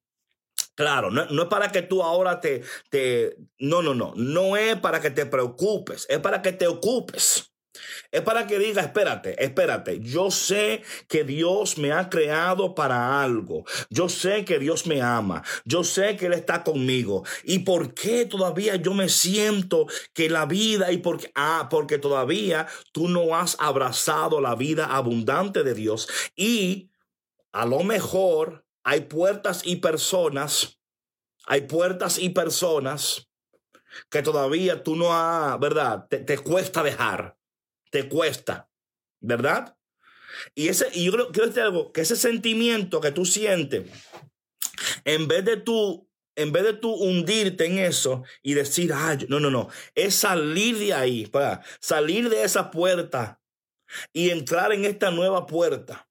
Claro, 0.74 1.10
no, 1.10 1.26
no, 1.26 1.42
es 1.42 1.48
para 1.48 1.70
que 1.70 1.82
tú 1.82 2.02
ahora 2.02 2.40
te, 2.40 2.62
te... 2.88 3.36
No, 3.58 3.82
no, 3.82 3.94
no. 3.94 4.14
No 4.16 4.56
es 4.56 4.76
para 4.76 5.02
que 5.02 5.10
te 5.10 5.26
preocupes, 5.26 6.06
es 6.08 6.18
para 6.20 6.40
que 6.40 6.52
te 6.52 6.66
ocupes. 6.66 7.51
Es 8.10 8.22
para 8.22 8.46
que 8.46 8.58
diga, 8.58 8.82
espérate, 8.82 9.42
espérate, 9.42 10.00
yo 10.00 10.30
sé 10.30 10.82
que 11.08 11.24
Dios 11.24 11.78
me 11.78 11.92
ha 11.92 12.08
creado 12.08 12.74
para 12.74 13.22
algo. 13.22 13.64
Yo 13.90 14.08
sé 14.08 14.44
que 14.44 14.58
Dios 14.58 14.86
me 14.86 15.00
ama. 15.02 15.42
Yo 15.64 15.84
sé 15.84 16.16
que 16.16 16.26
Él 16.26 16.34
está 16.34 16.62
conmigo. 16.62 17.24
¿Y 17.44 17.60
por 17.60 17.94
qué 17.94 18.26
todavía 18.26 18.76
yo 18.76 18.94
me 18.94 19.08
siento 19.08 19.86
que 20.12 20.28
la 20.28 20.46
vida 20.46 20.92
y 20.92 20.98
porque, 20.98 21.30
ah, 21.34 21.68
porque 21.70 21.98
todavía 21.98 22.66
tú 22.92 23.08
no 23.08 23.34
has 23.34 23.56
abrazado 23.58 24.40
la 24.40 24.54
vida 24.54 24.86
abundante 24.86 25.62
de 25.62 25.74
Dios? 25.74 26.08
Y 26.36 26.90
a 27.52 27.66
lo 27.66 27.82
mejor 27.82 28.66
hay 28.84 29.02
puertas 29.02 29.62
y 29.64 29.76
personas, 29.76 30.78
hay 31.46 31.62
puertas 31.62 32.18
y 32.18 32.30
personas 32.30 33.28
que 34.10 34.22
todavía 34.22 34.82
tú 34.82 34.96
no 34.96 35.14
has, 35.14 35.58
¿verdad? 35.60 36.06
te 36.08 36.38
cuesta 36.38 36.82
dejar 36.82 37.36
te 37.92 38.08
cuesta, 38.08 38.70
¿verdad? 39.20 39.76
Y, 40.54 40.68
ese, 40.68 40.88
y 40.94 41.04
yo 41.04 41.30
quiero 41.30 41.46
decir 41.46 41.62
algo, 41.62 41.92
que 41.92 42.00
ese 42.00 42.16
sentimiento 42.16 43.00
que 43.02 43.12
tú 43.12 43.26
sientes, 43.26 43.88
en 45.04 45.28
vez 45.28 45.44
de 45.44 45.58
tú, 45.58 46.08
en 46.34 46.52
vez 46.52 46.64
de 46.64 46.72
tú 46.72 46.90
hundirte 46.90 47.66
en 47.66 47.78
eso 47.78 48.24
y 48.42 48.54
decir, 48.54 48.92
ay, 48.94 49.26
no, 49.28 49.38
no, 49.38 49.50
no, 49.50 49.68
es 49.94 50.14
salir 50.14 50.78
de 50.78 50.94
ahí, 50.94 51.26
para 51.26 51.62
salir 51.80 52.30
de 52.30 52.42
esa 52.42 52.70
puerta 52.70 53.42
y 54.14 54.30
entrar 54.30 54.72
en 54.72 54.86
esta 54.86 55.10
nueva 55.10 55.44
puerta 55.46 56.08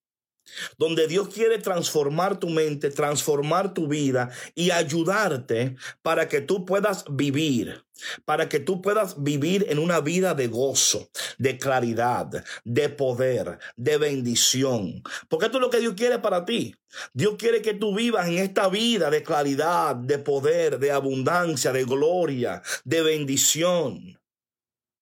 donde 0.78 1.08
Dios 1.08 1.30
quiere 1.30 1.58
transformar 1.58 2.40
tu 2.40 2.50
mente, 2.50 2.90
transformar 2.90 3.74
tu 3.74 3.88
vida 3.88 4.30
y 4.56 4.72
ayudarte 4.72 5.76
para 6.02 6.28
que 6.28 6.42
tú 6.42 6.66
puedas 6.66 7.06
vivir, 7.10 7.86
para 8.26 8.50
que 8.50 8.60
tú 8.60 8.82
puedas 8.82 9.22
vivir 9.22 9.66
en 9.70 9.80
una 9.80 10.00
vida 10.00 10.34
de 10.34 10.48
gozo, 10.48 11.10
de 11.38 11.58
claridad, 11.58 12.44
de 12.64 12.90
poder, 12.90 13.60
de 13.76 13.98
bendición. 13.98 15.04
Porque 15.30 15.46
esto 15.46 15.58
es 15.58 15.62
lo 15.62 15.70
que 15.70 15.80
Dios 15.80 15.94
quiere 15.96 16.20
para 16.20 16.46
ti. 16.46 16.76
Dios 17.14 17.36
quiere 17.38 17.62
que 17.62 17.74
tú 17.74 17.96
vivas 17.96 18.28
en 18.28 18.38
esta 18.40 18.68
vida 18.70 19.10
de 19.10 19.24
claridad, 19.24 19.96
de 19.96 20.20
poder, 20.20 20.80
de 20.80 20.92
abundancia, 20.92 21.72
de 21.72 21.86
gloria, 21.86 22.62
de 22.84 23.02
bendición. 23.02 24.20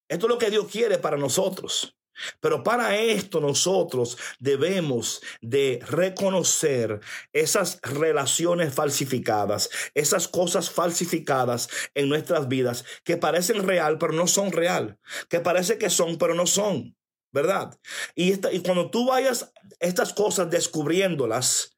Esto 0.08 0.26
es 0.26 0.30
lo 0.30 0.38
que 0.38 0.50
Dios 0.50 0.68
quiere 0.72 0.98
para 0.98 1.18
nosotros. 1.18 1.96
Pero 2.40 2.64
para 2.64 2.98
esto 2.98 3.40
nosotros 3.40 4.18
debemos 4.40 5.22
de 5.42 5.80
reconocer 5.88 7.00
esas 7.34 7.80
relaciones 7.82 8.74
falsificadas, 8.74 9.70
esas 9.94 10.28
cosas 10.28 10.70
falsificadas 10.70 11.70
en 11.94 12.10
nuestras 12.10 12.48
vidas 12.48 12.86
que 13.04 13.18
parecen 13.18 13.68
real 13.68 13.98
pero 13.98 14.14
no 14.14 14.28
son 14.28 14.52
real, 14.52 14.98
que 15.30 15.40
parece 15.40 15.78
que 15.78 15.90
son 15.90 16.18
pero 16.18 16.34
no 16.36 16.46
son, 16.46 16.96
¿verdad? 17.32 17.78
Y, 18.16 18.34
y 18.56 18.60
cuando 18.62 18.90
tú 18.90 19.08
vayas 19.08 19.52
estas 19.80 20.14
cosas 20.14 20.50
descubriéndolas, 20.50 21.76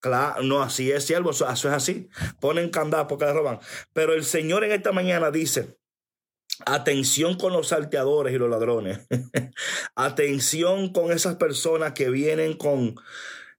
Claro, 0.00 0.42
no, 0.42 0.62
así 0.62 0.90
es, 0.90 1.04
siervo, 1.04 1.30
eso 1.30 1.46
es 1.46 1.64
así. 1.66 2.08
Ponen 2.40 2.70
candado 2.70 3.06
porque 3.06 3.26
le 3.26 3.34
roban. 3.34 3.60
Pero 3.92 4.14
el 4.14 4.24
Señor 4.24 4.64
en 4.64 4.72
esta 4.72 4.92
mañana 4.92 5.30
dice, 5.30 5.76
Atención 6.66 7.36
con 7.36 7.52
los 7.52 7.68
salteadores 7.68 8.34
y 8.34 8.38
los 8.38 8.50
ladrones. 8.50 9.00
Atención 9.94 10.92
con 10.92 11.12
esas 11.12 11.36
personas 11.36 11.92
que 11.92 12.10
vienen 12.10 12.54
con, 12.56 12.96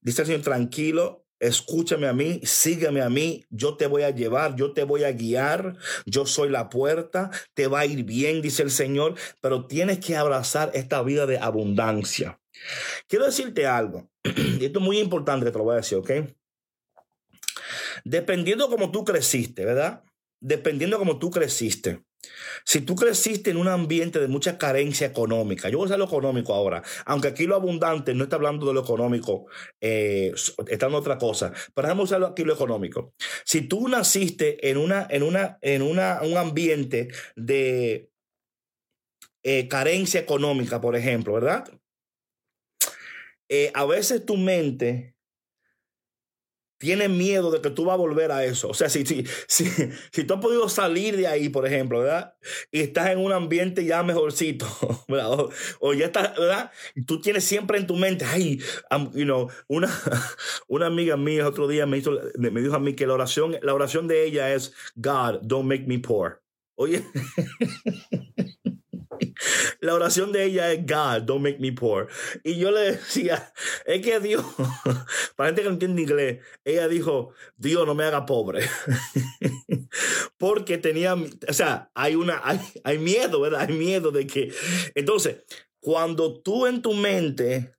dice 0.01 0.21
el 0.21 0.27
Señor, 0.27 0.41
tranquilo, 0.41 1.25
escúchame 1.39 2.07
a 2.07 2.13
mí, 2.13 2.39
sígueme 2.43 3.01
a 3.01 3.09
mí, 3.09 3.45
yo 3.49 3.75
te 3.75 3.87
voy 3.87 4.03
a 4.03 4.11
llevar, 4.11 4.55
yo 4.55 4.73
te 4.73 4.83
voy 4.83 5.03
a 5.03 5.11
guiar, 5.11 5.75
yo 6.05 6.25
soy 6.25 6.49
la 6.49 6.69
puerta, 6.69 7.31
te 7.55 7.67
va 7.67 7.79
a 7.79 7.85
ir 7.85 8.03
bien, 8.03 8.41
dice 8.41 8.63
el 8.63 8.71
Señor, 8.71 9.15
pero 9.41 9.65
tienes 9.65 9.99
que 9.99 10.15
abrazar 10.15 10.71
esta 10.75 11.01
vida 11.01 11.25
de 11.25 11.39
abundancia. 11.39 12.39
Quiero 13.07 13.25
decirte 13.25 13.65
algo, 13.65 14.09
y 14.23 14.63
esto 14.63 14.79
es 14.79 14.85
muy 14.85 14.99
importante 14.99 15.51
te 15.51 15.57
lo 15.57 15.63
voy 15.63 15.73
a 15.73 15.77
decir, 15.77 15.97
¿ok? 15.97 16.11
Dependiendo 18.03 18.69
como 18.69 18.91
tú 18.91 19.03
creciste, 19.03 19.65
¿verdad? 19.65 20.03
Dependiendo 20.39 20.97
como 20.97 21.19
tú 21.19 21.31
creciste. 21.31 22.03
Si 22.63 22.81
tú 22.81 22.95
creciste 22.95 23.49
en 23.49 23.57
un 23.57 23.67
ambiente 23.67 24.19
de 24.19 24.27
mucha 24.27 24.57
carencia 24.57 25.07
económica, 25.07 25.69
yo 25.69 25.77
voy 25.77 25.85
a 25.85 25.87
usar 25.87 25.99
lo 25.99 26.05
económico 26.05 26.53
ahora, 26.53 26.83
aunque 27.05 27.29
aquí 27.29 27.47
lo 27.47 27.55
abundante 27.55 28.13
no 28.13 28.25
está 28.25 28.35
hablando 28.35 28.67
de 28.67 28.73
lo 28.73 28.81
económico, 28.81 29.47
eh, 29.79 30.31
está 30.67 30.87
en 30.87 30.93
otra 30.93 31.17
cosa, 31.17 31.51
pero 31.73 31.87
vamos 31.87 32.11
a 32.11 32.17
aquí 32.17 32.43
lo 32.43 32.53
económico. 32.53 33.13
Si 33.43 33.61
tú 33.61 33.87
naciste 33.87 34.69
en, 34.69 34.77
una, 34.77 35.07
en, 35.09 35.23
una, 35.23 35.57
en 35.61 35.81
una, 35.81 36.21
un 36.21 36.37
ambiente 36.37 37.09
de 37.35 38.09
eh, 39.43 39.67
carencia 39.67 40.19
económica, 40.19 40.79
por 40.79 40.95
ejemplo, 40.95 41.33
¿verdad? 41.33 41.67
Eh, 43.49 43.71
a 43.73 43.85
veces 43.85 44.25
tu 44.25 44.37
mente 44.37 45.10
tiene 46.81 47.07
miedo 47.07 47.51
de 47.51 47.61
que 47.61 47.69
tú 47.69 47.85
vas 47.85 47.93
a 47.93 47.97
volver 47.97 48.31
a 48.31 48.43
eso. 48.43 48.69
O 48.69 48.73
sea, 48.73 48.89
si, 48.89 49.05
si, 49.05 49.23
si, 49.47 50.23
tú 50.23 50.33
has 50.33 50.39
podido 50.39 50.67
salir 50.67 51.15
de 51.15 51.27
ahí, 51.27 51.47
por 51.47 51.67
ejemplo, 51.67 51.99
¿verdad? 51.99 52.33
Y 52.71 52.79
estás 52.79 53.11
en 53.11 53.19
un 53.19 53.31
ambiente 53.31 53.85
ya 53.85 54.01
mejorcito, 54.01 54.65
¿verdad? 55.07 55.45
O, 55.79 55.93
ya 55.93 56.07
estás, 56.07 56.35
¿verdad? 56.35 56.71
Tú 57.05 57.21
tienes 57.21 57.43
siempre 57.43 57.77
en 57.77 57.85
tu 57.85 57.95
mente, 57.95 58.25
ay, 58.25 58.59
you 59.13 59.25
know, 59.25 59.47
una, 59.67 59.89
una 60.67 60.87
amiga 60.87 61.17
mía 61.17 61.47
otro 61.47 61.67
día 61.67 61.85
me, 61.85 61.99
hizo, 61.99 62.19
me 62.39 62.61
dijo 62.61 62.73
a 62.73 62.79
mí 62.79 62.95
que 62.95 63.05
la 63.05 63.13
oración, 63.13 63.57
la 63.61 63.75
oración 63.75 64.07
de 64.07 64.25
ella 64.25 64.51
es, 64.51 64.73
God, 64.95 65.41
don't 65.43 65.69
make 65.69 65.85
me 65.85 65.99
poor. 65.99 66.41
Oye, 66.73 67.05
la 69.79 69.93
oración 69.93 70.31
de 70.31 70.45
ella 70.45 70.71
es 70.71 70.85
God, 70.85 71.23
don't 71.23 71.43
make 71.43 71.59
me 71.59 71.71
poor. 71.71 72.07
Y 72.43 72.57
yo 72.57 72.71
le 72.71 72.93
decía, 72.93 73.53
es 73.85 74.01
que 74.01 74.19
Dios, 74.19 74.45
para 75.35 75.49
gente 75.49 75.61
que 75.61 75.67
no 75.67 75.73
entiende 75.73 76.01
inglés, 76.01 76.39
ella 76.63 76.87
dijo, 76.87 77.33
Dios 77.57 77.85
no 77.85 77.95
me 77.95 78.03
haga 78.03 78.25
pobre. 78.25 78.67
Porque 80.37 80.77
tenía, 80.77 81.15
o 81.15 81.53
sea, 81.53 81.91
hay 81.93 82.15
una, 82.15 82.41
hay, 82.43 82.59
hay 82.83 82.97
miedo, 82.97 83.41
¿verdad? 83.41 83.61
Hay 83.61 83.75
miedo 83.75 84.11
de 84.11 84.27
que. 84.27 84.53
Entonces, 84.95 85.43
cuando 85.79 86.41
tú 86.41 86.67
en 86.67 86.81
tu 86.81 86.93
mente 86.93 87.75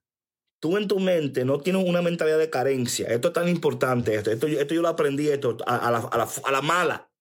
tú 0.63 0.77
en 0.77 0.87
tu 0.87 0.97
mente 0.97 1.43
no 1.43 1.59
tienes 1.59 1.83
una 1.85 2.01
mentalidad 2.01 2.39
de 2.39 2.49
carencia. 2.49 3.09
Esto 3.09 3.27
es 3.27 3.33
tan 3.33 3.49
importante. 3.49 4.15
Esto, 4.15 4.31
esto, 4.31 4.47
esto 4.47 4.73
yo 4.73 4.81
lo 4.81 4.87
aprendí 4.87 5.27
esto, 5.27 5.57
a, 5.67 5.91
la, 5.91 5.97
a, 5.97 6.17
la, 6.17 6.29
a, 6.45 6.51
la, 6.53 6.61
mala. 6.61 7.11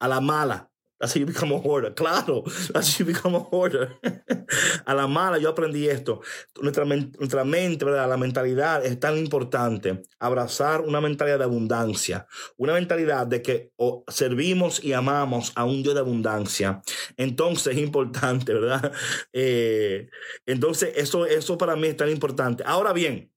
A 0.00 0.06
la 0.06 0.20
mala. 0.20 0.69
That's 1.00 1.14
how 1.14 1.20
you 1.20 1.26
become 1.26 1.52
a. 1.52 1.90
Claro, 1.92 2.42
that's 2.72 2.92
how 2.92 2.98
you 2.98 3.06
become 3.06 3.34
a 3.34 3.40
hoarder. 3.40 3.96
a 4.86 4.94
la 4.94 5.06
mala 5.06 5.38
yo 5.38 5.48
aprendí 5.48 5.88
esto. 5.88 6.20
Nuestra, 6.60 6.84
nuestra 6.84 7.42
mente, 7.42 7.86
¿verdad? 7.86 8.06
la 8.06 8.18
mentalidad 8.18 8.84
es 8.84 9.00
tan 9.00 9.16
importante. 9.16 10.02
Abrazar 10.18 10.82
una 10.82 11.00
mentalidad 11.00 11.38
de 11.38 11.44
abundancia. 11.44 12.26
Una 12.58 12.74
mentalidad 12.74 13.26
de 13.26 13.40
que 13.40 13.72
servimos 14.08 14.84
y 14.84 14.92
amamos 14.92 15.52
a 15.54 15.64
un 15.64 15.82
Dios 15.82 15.94
de 15.94 16.00
abundancia. 16.00 16.82
Entonces 17.16 17.76
es 17.76 17.82
importante, 17.82 18.52
¿verdad? 18.52 18.92
Eh, 19.32 20.08
entonces 20.44 20.92
eso, 20.96 21.24
eso 21.24 21.56
para 21.56 21.76
mí 21.76 21.86
es 21.86 21.96
tan 21.96 22.10
importante. 22.10 22.62
Ahora 22.66 22.92
bien, 22.92 23.32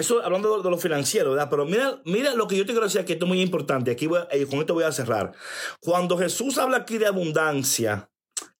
eso 0.00 0.22
hablando 0.24 0.62
de, 0.62 0.70
lo 0.70 0.78
financiero, 0.78 1.30
¿verdad? 1.30 1.48
Pero 1.50 1.64
mira, 1.64 2.00
mira 2.04 2.34
lo 2.34 2.46
que 2.46 2.56
yo 2.56 2.64
te 2.64 2.72
quiero 2.72 2.86
decir 2.86 3.00
aquí, 3.00 3.12
esto 3.12 3.24
es 3.24 3.28
muy 3.28 3.40
importante. 3.40 3.90
Aquí 3.90 4.08
eh, 4.30 4.46
con 4.46 4.60
esto 4.60 4.74
voy 4.74 4.84
a 4.84 4.92
cerrar. 4.92 5.32
Cuando 5.80 6.18
Jesús 6.18 6.58
habla 6.58 6.78
aquí 6.78 6.98
de 6.98 7.06
abundancia, 7.06 8.10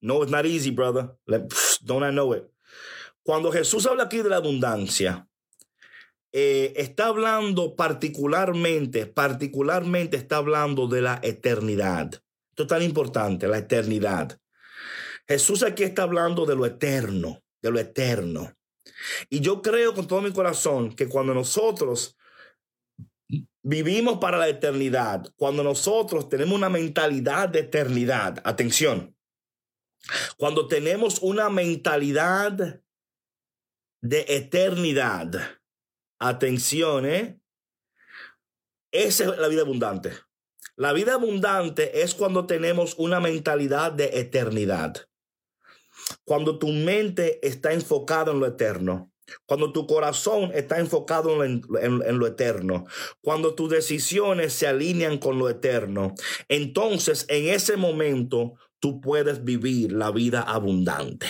no, 0.00 0.22
it's 0.22 0.30
not 0.30 0.44
easy, 0.44 0.70
brother. 0.70 1.10
don't 1.80 2.04
I 2.04 2.10
know 2.10 2.34
it? 2.34 2.44
Cuando 3.22 3.52
Jesús 3.52 3.86
habla 3.86 4.04
aquí 4.04 4.22
de 4.22 4.28
la 4.28 4.36
abundancia, 4.36 5.28
eh, 6.32 6.72
está 6.76 7.06
hablando 7.06 7.74
particularmente, 7.74 9.06
particularmente 9.06 10.16
está 10.16 10.36
hablando 10.36 10.86
de 10.86 11.02
la 11.02 11.20
eternidad. 11.22 12.14
Esto 12.50 12.62
es 12.62 12.68
tan 12.68 12.82
importante, 12.82 13.48
la 13.48 13.58
eternidad. 13.58 14.38
Jesús 15.26 15.62
aquí 15.62 15.82
está 15.82 16.02
hablando 16.02 16.46
de 16.46 16.56
lo 16.56 16.66
eterno, 16.66 17.42
de 17.62 17.70
lo 17.70 17.78
eterno. 17.78 18.52
Y 19.28 19.40
yo 19.40 19.62
creo 19.62 19.94
con 19.94 20.06
todo 20.06 20.22
mi 20.22 20.32
corazón 20.32 20.94
que 20.94 21.08
cuando 21.08 21.34
nosotros 21.34 22.16
vivimos 23.62 24.18
para 24.18 24.38
la 24.38 24.48
eternidad, 24.48 25.26
cuando 25.36 25.62
nosotros 25.62 26.28
tenemos 26.28 26.56
una 26.56 26.68
mentalidad 26.68 27.48
de 27.48 27.60
eternidad, 27.60 28.40
atención, 28.44 29.16
cuando 30.36 30.66
tenemos 30.66 31.20
una 31.20 31.50
mentalidad 31.50 32.82
de 34.02 34.24
eternidad, 34.28 35.60
atención, 36.18 37.06
¿eh? 37.06 37.40
esa 38.92 39.24
es 39.24 39.38
la 39.38 39.48
vida 39.48 39.62
abundante. 39.62 40.12
La 40.76 40.92
vida 40.94 41.14
abundante 41.14 42.02
es 42.02 42.14
cuando 42.14 42.46
tenemos 42.46 42.94
una 42.96 43.20
mentalidad 43.20 43.92
de 43.92 44.18
eternidad. 44.18 45.09
Cuando 46.24 46.58
tu 46.58 46.68
mente 46.68 47.46
está 47.46 47.72
enfocada 47.72 48.32
en 48.32 48.40
lo 48.40 48.46
eterno. 48.46 49.10
Cuando 49.46 49.72
tu 49.72 49.86
corazón 49.86 50.50
está 50.54 50.80
enfocado 50.80 51.44
en, 51.44 51.62
lo 51.70 52.26
eterno, 52.26 52.86
cuando 53.20 53.54
tus 53.54 53.70
decisiones 53.70 54.52
se 54.52 54.66
alinean 54.66 55.18
con 55.18 55.38
lo 55.38 55.48
eterno, 55.48 56.14
entonces 56.48 57.26
en 57.28 57.48
ese 57.48 57.76
momento 57.76 58.54
tú 58.80 59.00
puedes 59.00 59.44
vivir 59.44 59.92
la 59.92 60.10
vida 60.10 60.42
abundante. 60.42 61.26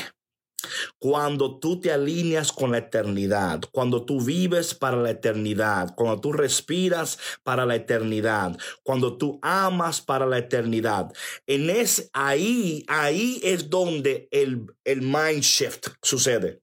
Cuando 0.98 1.58
tú 1.58 1.80
te 1.80 1.92
alineas 1.92 2.52
con 2.52 2.72
la 2.72 2.78
eternidad, 2.78 3.60
cuando 3.72 4.04
tú 4.04 4.20
vives 4.20 4.74
para 4.74 4.96
la 4.96 5.10
eternidad, 5.10 5.94
cuando 5.94 6.20
tú 6.20 6.32
respiras 6.32 7.18
para 7.42 7.66
la 7.66 7.76
eternidad, 7.76 8.56
cuando 8.82 9.16
tú 9.16 9.38
amas 9.42 10.00
para 10.00 10.26
la 10.26 10.38
eternidad, 10.38 11.12
en 11.46 11.70
es 11.70 12.10
ahí, 12.12 12.84
ahí 12.88 13.40
es 13.42 13.70
donde 13.70 14.28
el, 14.30 14.66
el 14.84 15.02
mind 15.02 15.42
shift 15.42 15.88
sucede. 16.02 16.60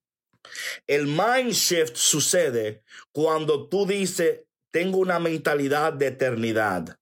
El 0.85 1.07
mind 1.07 1.51
shift 1.51 1.95
sucede 1.95 2.83
cuando 3.11 3.67
tú 3.67 3.85
dices, 3.85 4.41
tengo 4.71 4.97
una 4.97 5.19
mentalidad 5.19 5.93
de 5.93 6.07
eternidad. 6.07 6.99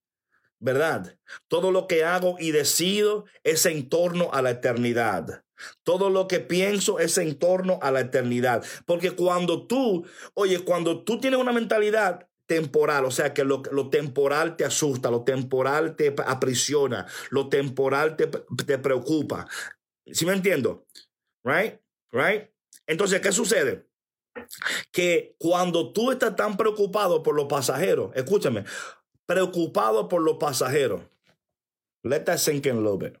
¿Verdad? 0.58 1.18
Todo 1.48 1.70
lo 1.70 1.86
que 1.86 2.04
hago 2.04 2.36
y 2.38 2.50
decido 2.50 3.26
es 3.44 3.66
en 3.66 3.88
torno 3.88 4.30
a 4.32 4.40
la 4.40 4.50
eternidad. 4.50 5.44
Todo 5.82 6.10
lo 6.10 6.28
que 6.28 6.40
pienso 6.40 6.98
es 6.98 7.18
en 7.18 7.38
torno 7.38 7.78
a 7.82 7.90
la 7.90 8.00
eternidad. 8.00 8.64
Porque 8.84 9.12
cuando 9.12 9.66
tú, 9.66 10.06
oye, 10.34 10.60
cuando 10.60 11.04
tú 11.04 11.20
tienes 11.20 11.40
una 11.40 11.52
mentalidad 11.52 12.28
temporal, 12.46 13.04
o 13.04 13.10
sea 13.10 13.34
que 13.34 13.44
lo, 13.44 13.62
temporal 13.90 14.56
te 14.56 14.64
asusta, 14.64 15.10
lo 15.10 15.24
temporal 15.24 15.96
te 15.96 16.14
aprisiona, 16.26 17.06
lo 17.30 17.48
temporal 17.48 18.16
te, 18.16 18.26
te 18.26 18.78
preocupa. 18.78 19.48
¿Sí 20.06 20.24
me 20.24 20.32
entiendo? 20.32 20.86
Right? 21.44 21.80
Right? 22.12 22.50
Entonces, 22.86 23.20
¿qué 23.20 23.32
sucede? 23.32 23.86
Que 24.92 25.34
cuando 25.38 25.92
tú 25.92 26.12
estás 26.12 26.36
tan 26.36 26.56
preocupado 26.56 27.22
por 27.22 27.34
los 27.34 27.46
pasajeros, 27.46 28.10
escúchame, 28.14 28.64
preocupado 29.26 30.08
por 30.08 30.22
los 30.22 30.36
pasajeros, 30.36 31.02
let 32.02 32.20
that 32.20 32.38
sink 32.38 32.66
in 32.66 32.76
a 32.76 32.80
little 32.80 32.98
bit. 32.98 33.18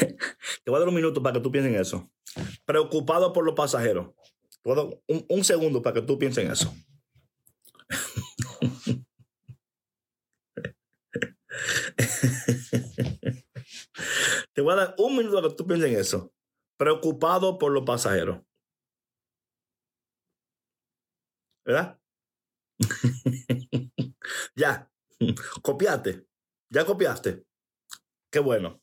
Te 0.64 0.70
voy 0.70 0.76
a 0.76 0.80
dar 0.80 0.88
un 0.88 0.94
minuto 0.94 1.22
para 1.22 1.34
que 1.34 1.40
tú 1.40 1.50
pienses 1.50 1.74
en 1.74 1.80
eso. 1.80 2.10
Preocupado 2.64 3.32
por 3.32 3.44
los 3.44 3.54
pasajeros. 3.54 4.10
Te 4.62 4.70
un, 4.70 5.26
un 5.28 5.44
segundo 5.44 5.82
para 5.82 5.94
que 5.94 6.02
tú 6.02 6.18
pienses 6.18 6.44
en 6.44 6.52
eso. 6.52 6.74
Te 14.52 14.60
voy 14.62 14.72
a 14.72 14.76
dar 14.76 14.94
un 14.98 15.16
minuto 15.16 15.36
para 15.36 15.48
que 15.48 15.54
tú 15.54 15.66
pienses 15.66 15.90
en 15.90 15.98
eso. 15.98 16.32
Preocupado 16.76 17.58
por 17.58 17.72
los 17.72 17.84
pasajeros. 17.84 18.40
¿Verdad? 21.64 22.00
ya. 24.56 24.90
Copiaste. 25.62 26.26
Ya 26.70 26.84
copiaste. 26.84 27.44
Qué 28.30 28.38
bueno. 28.38 28.80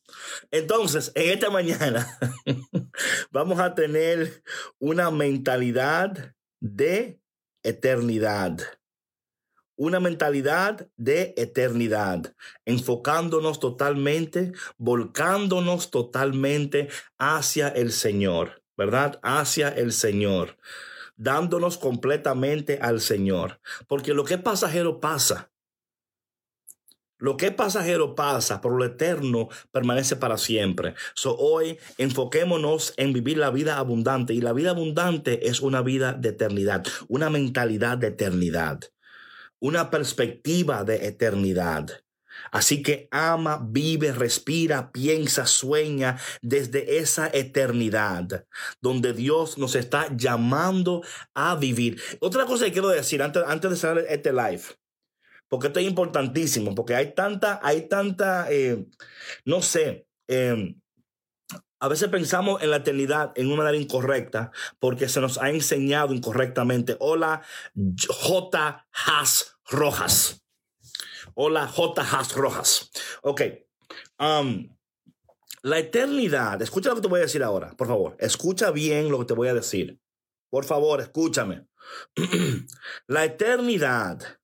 Entonces, 0.51 1.11
en 1.15 1.31
esta 1.31 1.49
mañana 1.49 2.19
vamos 3.31 3.59
a 3.59 3.75
tener 3.75 4.43
una 4.77 5.09
mentalidad 5.09 6.35
de 6.59 7.21
eternidad. 7.63 8.59
Una 9.77 9.99
mentalidad 9.99 10.89
de 10.97 11.33
eternidad, 11.37 12.35
enfocándonos 12.65 13.59
totalmente, 13.59 14.51
volcándonos 14.77 15.91
totalmente 15.91 16.89
hacia 17.17 17.69
el 17.69 17.91
Señor, 17.91 18.63
¿verdad? 18.75 19.19
Hacia 19.21 19.69
el 19.69 19.93
Señor, 19.93 20.57
dándonos 21.15 21.77
completamente 21.77 22.79
al 22.81 22.99
Señor. 23.01 23.61
Porque 23.87 24.15
lo 24.15 24.25
que 24.25 24.33
es 24.33 24.41
pasajero 24.41 24.99
pasa. 24.99 25.51
Lo 27.19 27.35
que 27.35 27.47
es 27.47 27.53
pasajero 27.53 28.15
pasa, 28.15 28.61
pero 28.61 28.77
lo 28.77 28.85
eterno 28.85 29.49
permanece 29.71 30.15
para 30.15 30.37
siempre. 30.37 30.93
So, 31.15 31.35
hoy 31.35 31.79
enfoquémonos 31.97 32.93
en 32.97 33.13
vivir 33.13 33.37
la 33.37 33.49
vida 33.49 33.77
abundante. 33.77 34.33
Y 34.33 34.41
la 34.41 34.53
vida 34.53 34.71
abundante 34.71 35.47
es 35.47 35.61
una 35.61 35.81
vida 35.81 36.13
de 36.13 36.29
eternidad, 36.29 36.85
una 37.07 37.29
mentalidad 37.29 37.97
de 37.97 38.07
eternidad, 38.07 38.81
una 39.59 39.89
perspectiva 39.89 40.83
de 40.83 41.07
eternidad. 41.07 41.87
Así 42.51 42.83
que 42.83 43.07
ama, 43.11 43.59
vive, 43.67 44.11
respira, 44.11 44.91
piensa, 44.91 45.47
sueña 45.47 46.19
desde 46.41 46.99
esa 46.99 47.29
eternidad 47.33 48.45
donde 48.79 49.13
Dios 49.13 49.57
nos 49.57 49.75
está 49.75 50.07
llamando 50.15 51.01
a 51.33 51.55
vivir. 51.55 51.99
Otra 52.19 52.45
cosa 52.45 52.65
que 52.65 52.73
quiero 52.73 52.89
decir 52.89 53.23
antes, 53.23 53.43
antes 53.47 53.71
de 53.71 53.77
cerrar 53.77 54.05
este 54.07 54.31
live 54.31 54.61
porque 55.49 55.67
esto 55.67 55.79
es 55.79 55.87
importantísimo, 55.87 56.75
porque 56.75 56.95
hay 56.95 57.13
tanta, 57.13 57.59
hay 57.63 57.87
tanta, 57.87 58.51
eh, 58.51 58.85
no 59.45 59.61
sé, 59.61 60.07
em, 60.27 60.79
A 61.79 61.87
veces 61.87 62.09
pensamos 62.09 62.63
en 62.63 62.71
la 62.71 62.77
eternidad 62.77 63.33
en 63.35 63.47
una 63.47 63.57
manera 63.57 63.77
incorrecta 63.77 64.51
porque 64.79 65.07
se 65.07 65.21
nos 65.21 65.37
ha 65.37 65.51
enseñado 65.51 66.11
incorrectamente. 66.11 66.97
Hola, 66.99 67.43
J. 68.07 68.87
Haas 68.91 69.57
Rojas. 69.69 70.43
Hola, 71.35 71.67
J. 71.67 72.01
Haas 72.01 72.33
Rojas. 72.33 72.89
Ok. 73.21 73.41
Um, 74.17 74.75
la 75.61 75.77
eternidad, 75.77 76.59
escucha 76.63 76.89
lo 76.89 76.95
que 76.95 77.01
te 77.01 77.07
voy 77.09 77.19
a 77.19 77.23
decir 77.23 77.43
ahora, 77.43 77.75
por 77.77 77.87
favor. 77.87 78.15
Escucha 78.19 78.71
bien 78.71 79.11
lo 79.11 79.19
que 79.19 79.25
te 79.25 79.33
voy 79.33 79.47
a 79.47 79.53
decir. 79.53 79.99
Por 80.49 80.65
favor, 80.65 80.99
escúchame. 80.99 81.67
la 83.07 83.25
eternidad 83.25 84.36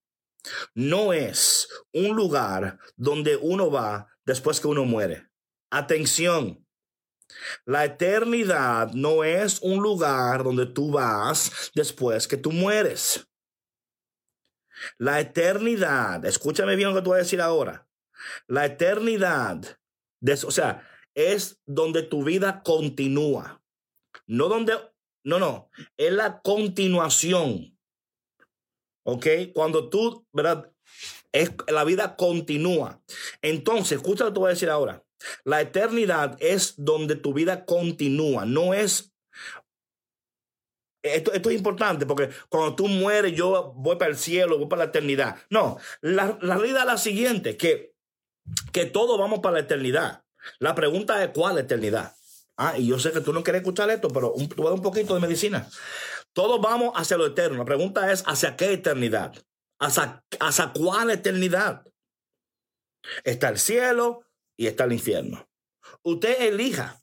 no 0.74 1.14
es 1.14 1.68
un 1.94 2.16
lugar 2.16 2.80
donde 2.96 3.36
uno 3.38 3.72
va 3.72 4.08
después 4.26 4.60
que 4.60 4.68
uno 4.68 4.86
muere. 4.86 5.30
Atención. 5.70 6.66
La 7.66 7.86
eternidad 7.86 8.92
no 8.94 9.24
es 9.24 9.60
un 9.62 9.82
lugar 9.82 10.44
donde 10.44 10.66
tú 10.68 10.92
vas 10.92 11.72
después 11.74 12.28
que 12.28 12.38
tú 12.38 12.52
mueres. 12.52 13.28
La 14.98 15.20
eternidad, 15.20 16.24
escúchame 16.26 16.76
bien 16.76 16.90
lo 16.90 16.96
que 16.96 17.02
te 17.02 17.10
voy 17.10 17.16
a 17.18 17.24
decir 17.24 17.42
ahora. 17.42 17.88
La 18.48 18.66
eternidad, 18.66 19.80
o 20.46 20.52
sea, 20.52 20.88
es 21.14 21.62
donde 21.66 22.04
tu 22.04 22.24
vida 22.24 22.64
continúa. 22.64 23.62
No 24.26 24.48
donde, 24.48 24.74
no, 25.24 25.40
no, 25.40 25.70
es 25.98 26.12
la 26.12 26.42
continuación. 26.42 27.73
¿Ok? 29.04 29.28
Cuando 29.54 29.90
tú, 29.90 30.26
¿verdad? 30.32 30.72
Es, 31.32 31.52
la 31.68 31.84
vida 31.84 32.16
continúa. 32.16 33.02
Entonces, 33.42 33.98
escucha 33.98 34.24
lo 34.24 34.30
que 34.30 34.34
te 34.34 34.40
voy 34.40 34.48
a 34.48 34.54
decir 34.54 34.70
ahora. 34.70 35.04
La 35.44 35.62
eternidad 35.62 36.38
es 36.40 36.76
donde 36.78 37.16
tu 37.16 37.34
vida 37.34 37.66
continúa, 37.66 38.46
no 38.46 38.74
es... 38.74 39.12
Esto, 41.02 41.34
esto 41.34 41.50
es 41.50 41.58
importante 41.58 42.06
porque 42.06 42.30
cuando 42.48 42.78
tú 42.78 42.88
mueres 42.88 43.34
yo 43.36 43.74
voy 43.76 43.98
para 43.98 44.12
el 44.12 44.18
cielo, 44.18 44.58
voy 44.58 44.68
para 44.68 44.86
la 44.86 44.90
eternidad. 44.90 45.36
No, 45.50 45.78
la, 46.00 46.38
la 46.42 46.56
realidad 46.56 46.84
es 46.84 46.88
la 46.88 46.98
siguiente, 46.98 47.58
que, 47.58 47.94
que 48.72 48.86
todos 48.86 49.20
vamos 49.20 49.40
para 49.40 49.56
la 49.56 49.60
eternidad. 49.60 50.24
La 50.60 50.76
pregunta 50.76 51.22
es 51.22 51.32
cuál 51.32 51.58
eternidad. 51.58 52.16
Ah, 52.56 52.78
y 52.78 52.88
yo 52.88 53.00
sé 53.00 53.12
que 53.12 53.22
tú 53.22 53.34
no 53.34 53.44
quieres 53.44 53.62
escuchar 53.62 53.90
esto, 53.90 54.10
pero 54.10 54.32
un, 54.32 54.48
tú 54.48 54.68
un 54.68 54.82
poquito 54.82 55.16
de 55.16 55.22
medicina. 55.22 55.68
Todos 56.34 56.60
vamos 56.60 56.94
hacia 56.96 57.18
lo 57.18 57.28
eterno. 57.28 57.60
La 57.60 57.66
pregunta 57.66 58.12
es 58.12 58.24
hacia 58.26 58.56
qué 58.56 58.74
eternidad. 58.74 59.34
¿Hacia, 59.80 60.24
cuál 60.74 61.12
eternidad? 61.12 61.86
Está 63.24 63.50
el 63.50 63.60
cielo, 63.60 64.24
y 64.56 64.68
está 64.68 64.86
el 64.86 64.94
infierno. 64.94 65.48
Usted 66.04 66.42
elija. 66.42 67.00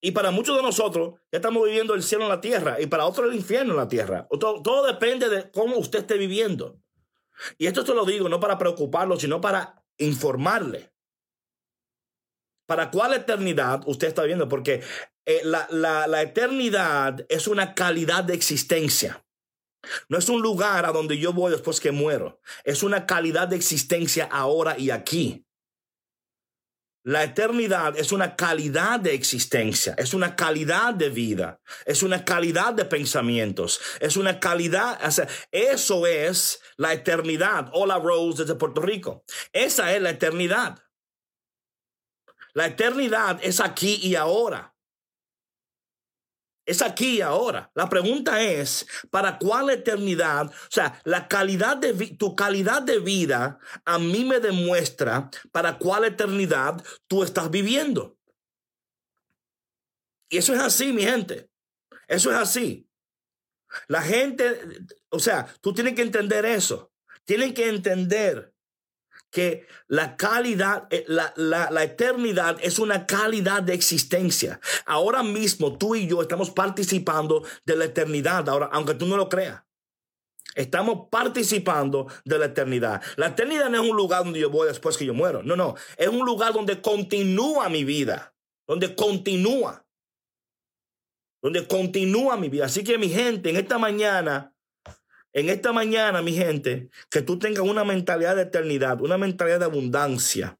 Y 0.00 0.10
para 0.10 0.30
muchos 0.30 0.56
de 0.56 0.62
nosotros, 0.62 1.20
estamos 1.30 1.64
viviendo 1.64 1.94
el 1.94 2.02
cielo 2.02 2.24
en 2.24 2.30
la 2.30 2.40
tierra 2.40 2.80
y 2.80 2.86
para 2.86 3.06
otros 3.06 3.28
el 3.28 3.36
infierno 3.36 3.72
en 3.72 3.78
la 3.78 3.88
tierra. 3.88 4.26
Todo, 4.40 4.60
todo 4.62 4.86
depende 4.86 5.28
de 5.28 5.50
cómo 5.50 5.76
usted 5.76 6.00
esté 6.00 6.18
viviendo. 6.18 6.80
Y 7.56 7.66
esto 7.66 7.84
te 7.84 7.94
lo 7.94 8.04
digo 8.04 8.28
no 8.28 8.40
para 8.40 8.58
preocuparlo, 8.58 9.18
sino 9.18 9.40
para 9.40 9.84
informarle. 9.98 10.91
¿Para 12.72 12.90
cuál 12.90 13.12
eternidad 13.12 13.82
usted 13.84 14.08
está 14.08 14.22
viviendo? 14.22 14.48
Porque 14.48 14.80
eh, 15.26 15.42
la, 15.44 16.22
eternidad 16.22 17.22
es 17.28 17.46
una 17.46 17.74
calidad 17.74 18.24
de 18.24 18.32
existencia. 18.32 19.22
No 20.08 20.16
es 20.16 20.30
un 20.30 20.40
lugar 20.40 20.86
a 20.86 20.92
donde 20.92 21.18
yo 21.18 21.34
voy 21.34 21.52
después 21.52 21.80
que 21.80 21.92
muero. 21.92 22.40
Es 22.64 22.82
una 22.82 23.04
calidad 23.04 23.48
de 23.48 23.56
existencia 23.56 24.24
ahora 24.24 24.78
y 24.78 24.88
aquí. 24.88 25.44
La 27.04 27.24
eternidad 27.24 27.98
es 27.98 28.10
una 28.10 28.36
calidad 28.36 29.00
de 29.00 29.12
existencia, 29.12 29.94
es 29.98 30.14
una 30.14 30.34
calidad 30.34 30.94
de 30.94 31.10
vida, 31.10 31.60
es 31.84 32.02
una 32.02 32.24
calidad 32.24 32.72
de 32.72 32.86
pensamientos, 32.86 33.82
es 34.00 34.16
una 34.16 34.40
calidad, 34.40 34.98
eso 35.50 36.06
es 36.06 36.62
la 36.78 36.94
eternidad. 36.94 37.68
Hola 37.74 37.98
Rose 37.98 38.44
desde 38.44 38.54
Puerto 38.54 38.80
Rico. 38.80 39.26
Esa 39.52 39.94
es 39.94 40.00
la 40.00 40.08
eternidad. 40.08 40.82
La 42.54 42.66
eternidad 42.66 43.38
es 43.42 43.60
aquí 43.60 43.98
y 44.02 44.14
ahora. 44.14 44.74
Es 46.64 46.80
aquí 46.80 47.18
y 47.18 47.20
ahora. 47.20 47.70
La 47.74 47.88
pregunta 47.88 48.42
es, 48.42 48.86
¿para 49.10 49.38
cuál 49.38 49.70
eternidad? 49.70 50.46
O 50.46 50.70
sea, 50.70 51.00
la 51.04 51.26
calidad 51.26 51.76
de 51.76 51.92
tu 52.16 52.36
calidad 52.36 52.82
de 52.82 53.00
vida 53.00 53.58
a 53.84 53.98
mí 53.98 54.24
me 54.24 54.38
demuestra 54.38 55.30
para 55.50 55.78
cuál 55.78 56.04
eternidad 56.04 56.82
tú 57.08 57.24
estás 57.24 57.50
viviendo. 57.50 58.16
Y 60.30 60.38
eso 60.38 60.54
es 60.54 60.60
así, 60.60 60.92
mi 60.92 61.02
gente. 61.02 61.50
Eso 62.06 62.30
es 62.30 62.36
así. 62.36 62.88
La 63.88 64.02
gente, 64.02 64.60
o 65.10 65.18
sea, 65.18 65.52
tú 65.60 65.72
tienes 65.74 65.94
que 65.94 66.02
entender 66.02 66.44
eso. 66.44 66.92
Tienen 67.24 67.54
que 67.54 67.68
entender 67.68 68.51
que 69.32 69.66
la 69.88 70.16
calidad, 70.16 70.86
eh, 70.90 71.04
la, 71.08 71.32
la, 71.36 71.82
eternidad 71.82 72.58
es 72.60 72.78
una 72.78 73.06
calidad 73.06 73.62
de 73.62 73.72
existencia. 73.72 74.60
Ahora 74.84 75.22
mismo 75.22 75.78
tú 75.78 75.96
y 75.96 76.06
yo 76.06 76.20
estamos 76.20 76.50
participando 76.50 77.42
de 77.64 77.76
la 77.76 77.86
eternidad, 77.86 78.48
ahora, 78.48 78.68
aunque 78.72 78.94
tú 78.94 79.06
no 79.06 79.16
lo 79.16 79.30
creas. 79.30 79.62
Estamos 80.54 81.08
participando 81.10 82.08
de 82.26 82.38
la 82.38 82.44
eternidad. 82.46 83.00
La 83.16 83.28
eternidad 83.28 83.70
no 83.70 83.82
es 83.82 83.90
un 83.90 83.96
lugar 83.96 84.22
donde 84.22 84.38
yo 84.38 84.50
voy 84.50 84.68
después 84.68 84.98
que 84.98 85.06
yo 85.06 85.14
muero. 85.14 85.42
No, 85.42 85.56
no. 85.56 85.76
Es 85.96 86.08
un 86.08 86.26
lugar 86.26 86.52
donde 86.52 86.82
continúa 86.82 87.70
mi 87.70 87.84
vida. 87.84 88.34
Donde 88.66 88.94
continúa. 88.94 89.86
Donde 91.40 91.66
continúa 91.66 92.36
mi 92.36 92.50
vida. 92.50 92.66
Así 92.66 92.84
que 92.84 92.98
mi 92.98 93.08
gente, 93.08 93.48
en 93.48 93.56
esta 93.56 93.78
mañana 93.78 94.51
en 95.32 95.48
esta 95.48 95.72
mañana, 95.72 96.22
mi 96.22 96.32
gente, 96.32 96.90
que 97.10 97.22
tú 97.22 97.38
tengas 97.38 97.64
una 97.64 97.84
mentalidad 97.84 98.36
de 98.36 98.42
eternidad, 98.42 99.00
una 99.00 99.18
mentalidad 99.18 99.60
de 99.60 99.64
abundancia. 99.64 100.58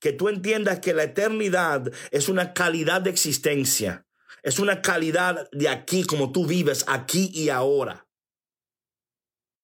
Que 0.00 0.12
tú 0.12 0.28
entiendas 0.28 0.80
que 0.80 0.94
la 0.94 1.04
eternidad 1.04 1.92
es 2.10 2.28
una 2.28 2.52
calidad 2.54 3.00
de 3.00 3.10
existencia. 3.10 4.06
Es 4.42 4.58
una 4.60 4.80
calidad 4.80 5.48
de 5.50 5.68
aquí, 5.68 6.04
como 6.04 6.30
tú 6.30 6.46
vives, 6.46 6.84
aquí 6.86 7.30
y 7.34 7.48
ahora. 7.48 8.06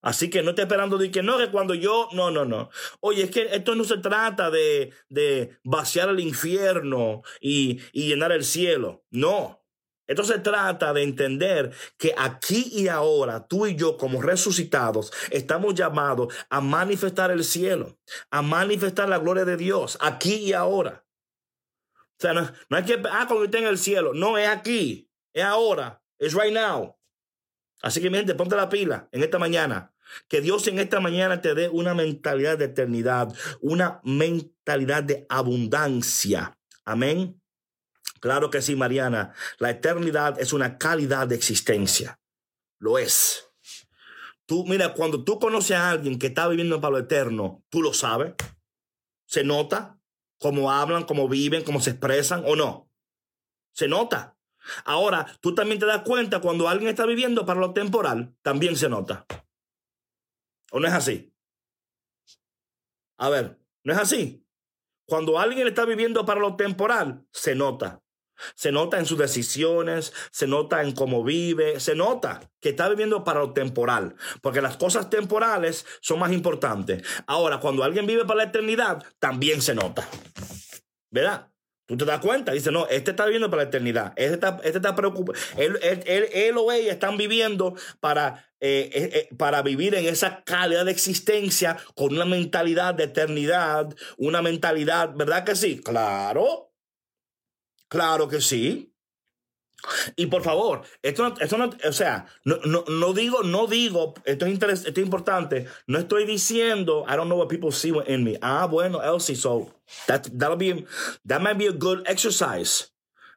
Así 0.03 0.29
que 0.29 0.43
no 0.43 0.51
estés 0.51 0.65
esperando 0.65 0.99
de 0.99 1.13
que 1.13 1.23
no, 1.23 1.39
que 1.39 1.53
cuando 1.53 1.75
yo, 1.75 2.09
no, 2.13 2.33
no, 2.33 2.45
no. 2.45 2.71
Oye, 2.99 3.23
es 3.23 3.31
que 3.31 3.43
esto 3.53 3.77
no 3.77 3.85
se 3.85 3.99
trata 3.99 4.51
de, 4.51 4.93
de 5.09 5.57
vaciar 5.63 6.09
el 6.09 6.19
infierno 6.19 7.23
y, 7.41 7.81
y 7.93 8.09
llenar 8.09 8.33
el 8.33 8.45
cielo. 8.45 9.05
No, 9.11 9.62
esto 10.07 10.25
se 10.25 10.39
trata 10.39 10.93
de 10.93 11.03
entender 11.03 11.73
que 11.97 12.15
aquí 12.19 12.69
y 12.73 12.89
ahora 12.89 13.47
tú 13.47 13.67
y 13.67 13.77
yo 13.77 13.97
como 13.97 14.21
resucitados 14.21 15.13
estamos 15.31 15.75
llamados 15.75 16.35
a 16.51 16.61
manifestar 16.61 17.31
el 17.31 17.45
cielo, 17.45 17.99
a 18.31 18.43
manifestar 18.43 19.09
la 19.09 19.19
gloria 19.19 19.45
de 19.45 19.57
Dios 19.57 19.97
aquí 20.01 20.35
y 20.35 20.53
ahora. 20.53 21.05
O 21.95 22.23
sea, 22.23 22.33
no, 22.35 22.51
no 22.69 22.77
hay 22.77 22.85
que, 22.85 23.01
ah, 23.11 23.25
cuando 23.27 23.45
esté 23.45 23.59
en 23.59 23.67
el 23.67 23.79
cielo, 23.79 24.13
no 24.15 24.39
es 24.39 24.49
aquí, 24.49 25.11
es 25.33 25.45
ahora, 25.45 26.03
es 26.19 26.35
right 26.35 26.53
now. 26.53 26.97
Así 27.83 28.01
que 28.01 28.11
mi 28.11 28.19
gente, 28.19 28.35
ponte 28.35 28.55
la 28.55 28.69
pila 28.69 29.09
en 29.13 29.23
esta 29.23 29.39
mañana. 29.39 29.93
Que 30.29 30.41
Dios 30.41 30.67
en 30.69 30.79
esta 30.79 31.01
mañana 31.01 31.41
te 31.41 31.55
dé 31.55 31.69
una 31.69 31.95
mentalidad 31.95 32.59
de 32.59 32.67
eternidad, 32.67 33.35
una 33.61 34.01
mentalidad 34.05 35.03
de 35.03 35.27
abundancia. 35.29 36.59
Amén. 36.85 37.42
Claro 38.21 38.51
que 38.51 38.63
sí, 38.63 38.77
Mariana. 38.77 39.35
La 39.59 39.71
eternidad 39.71 40.41
es 40.41 40.53
una 40.53 40.79
calidad 40.79 41.27
de 41.27 41.35
existencia. 41.35 42.21
Lo 42.79 42.99
es. 42.99 43.49
Tú, 44.47 44.65
mira, 44.67 44.95
cuando 44.95 45.25
tú 45.25 45.39
conoces 45.39 45.77
a 45.77 45.91
alguien 45.91 46.19
que 46.19 46.29
está 46.29 46.49
viviendo 46.49 46.81
para 46.81 46.93
lo 46.93 46.99
eterno, 46.99 47.65
tú 47.69 47.83
lo 47.83 47.93
sabes. 47.95 48.35
Se 49.27 49.45
nota 49.45 49.99
cómo 50.39 50.71
hablan, 50.71 51.05
cómo 51.05 51.29
viven, 51.29 51.65
cómo 51.65 51.81
se 51.81 51.91
expresan 51.91 52.43
o 52.47 52.57
no. 52.57 52.91
Se 53.73 53.89
nota. 53.89 54.37
Ahora, 54.85 55.27
tú 55.41 55.55
también 55.55 55.79
te 55.79 55.87
das 55.87 56.03
cuenta 56.03 56.41
cuando 56.41 56.69
alguien 56.69 56.91
está 56.91 57.07
viviendo 57.07 57.47
para 57.47 57.61
lo 57.61 57.73
temporal, 57.73 58.37
también 58.43 58.77
se 58.77 58.89
nota. 58.89 59.27
¿O 60.71 60.81
no 60.81 60.89
es 60.89 60.95
así? 60.95 61.33
A 63.19 63.29
ver, 63.29 63.59
¿no 63.85 63.93
es 63.93 63.99
así? 63.99 64.42
Cuando 65.13 65.39
alguien 65.39 65.69
está 65.69 65.85
viviendo 65.85 66.25
para 66.25 66.41
lo 66.41 66.57
temporal, 66.57 67.27
se 67.33 67.55
nota. 67.55 68.01
Se 68.55 68.73
nota 68.73 68.99
en 68.99 69.05
sus 69.05 69.19
decisiones, 69.19 70.11
se 70.31 70.47
nota 70.47 70.83
en 70.83 70.93
cómo 70.93 71.23
vive, 71.23 71.81
se 71.81 71.95
nota 71.95 72.51
que 72.63 72.71
está 72.71 72.89
viviendo 72.89 73.23
para 73.23 73.41
lo 73.41 73.53
temporal, 73.53 74.17
porque 74.41 74.63
las 74.63 74.79
cosas 74.79 75.11
temporales 75.11 75.85
son 76.01 76.19
más 76.19 76.33
importantes. 76.33 77.07
Ahora, 77.27 77.61
cuando 77.61 77.85
alguien 77.85 78.07
vive 78.07 78.25
para 78.25 78.39
la 78.39 78.45
eternidad, 78.45 79.05
también 79.19 79.61
se 79.61 79.75
nota. 79.75 80.09
¿Verdad? 81.11 81.52
Tú 81.87 81.97
te 81.97 82.05
das 82.05 82.21
cuenta, 82.21 82.53
dice, 82.53 82.71
no, 82.71 82.87
este 82.89 83.11
está 83.11 83.25
viviendo 83.25 83.51
para 83.51 83.65
la 83.65 83.69
eternidad, 83.69 84.13
este 84.17 84.35
está, 84.35 84.61
este 84.63 84.79
está 84.79 84.95
preocupado, 84.95 85.39
él, 85.59 85.79
él, 85.83 86.57
o 86.57 86.71
ella 86.71 86.93
están 86.93 87.17
viviendo 87.17 87.75
para, 88.01 88.47
eh, 88.61 88.89
eh, 88.95 89.11
eh, 89.13 89.35
para 89.37 89.63
vivir 89.63 89.95
en 89.97 90.07
esa 90.07 90.45
calidad 90.45 90.85
de 90.85 90.93
existencia 90.93 91.77
con 91.95 92.15
una 92.15 92.25
mentalidad 92.25 92.95
de 92.95 93.05
eternidad, 93.05 93.95
una 94.17 94.43
mentalidad, 94.43 95.13
¿verdad 95.15 95.45
que 95.45 95.57
sí? 95.57 95.81
Claro, 95.81 96.73
Claro 97.93 98.27
que 98.27 98.41
sí. 98.41 98.92
Y 100.17 100.27
por 100.27 100.43
favor, 100.43 100.83
esto 101.03 101.29
no, 101.29 101.35
esto 101.41 101.59
no 101.59 101.71
o 101.89 101.93
sea, 101.93 102.27
no, 102.45 102.57
no, 102.65 102.85
no, 102.89 103.13
digo, 103.13 103.43
no 103.43 103.67
digo, 103.67 104.15
esto 104.25 104.47
es, 104.47 104.53
interes, 104.53 104.85
esto 104.85 105.01
es 105.01 105.05
importante, 105.05 105.67
no 105.87 105.99
estoy 105.99 106.25
diciendo, 106.25 107.05
I 107.09 107.17
don't 107.17 107.27
know 107.27 107.39
what 107.39 107.49
people 107.49 107.73
see 107.73 107.93
in 108.07 108.25
me. 108.25 108.39
Ah, 108.41 108.67
bueno, 108.67 109.03
Elsie, 109.03 109.35
so 109.35 109.75
that, 110.07 110.29
that'll 110.39 110.57
be, 110.57 110.87
that 111.27 111.41
might 111.41 111.59
be 111.59 111.67
a 111.67 111.73
good 111.73 112.03
exercise. 112.07 112.93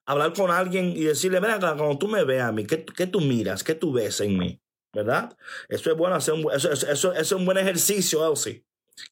Hablar 0.08 0.34
con 0.34 0.52
alguien 0.52 0.92
y 0.96 1.06
decirle, 1.06 1.42
mira, 1.42 1.60
cuando 1.60 1.98
tú 1.98 2.08
me 2.08 2.24
veas 2.24 2.50
a 2.50 2.52
mí, 2.52 2.66
¿qué, 2.66 2.86
¿qué, 2.86 3.08
tú 3.08 3.22
miras? 3.22 3.64
¿Qué 3.64 3.74
tú 3.74 3.92
ves 3.92 4.22
en 4.22 4.38
mí? 4.38 4.62
¿Verdad? 4.94 5.36
Eso 5.68 5.92
es 5.92 5.98
bueno, 5.98 6.16
hacer 6.16 6.36
un, 6.36 6.42
eso, 6.54 6.72
eso, 6.72 6.88
eso, 6.88 7.12
eso 7.12 7.20
es 7.20 7.32
un 7.32 7.46
buen 7.46 7.58
ejercicio, 7.58 8.26
Elsie. 8.30 8.64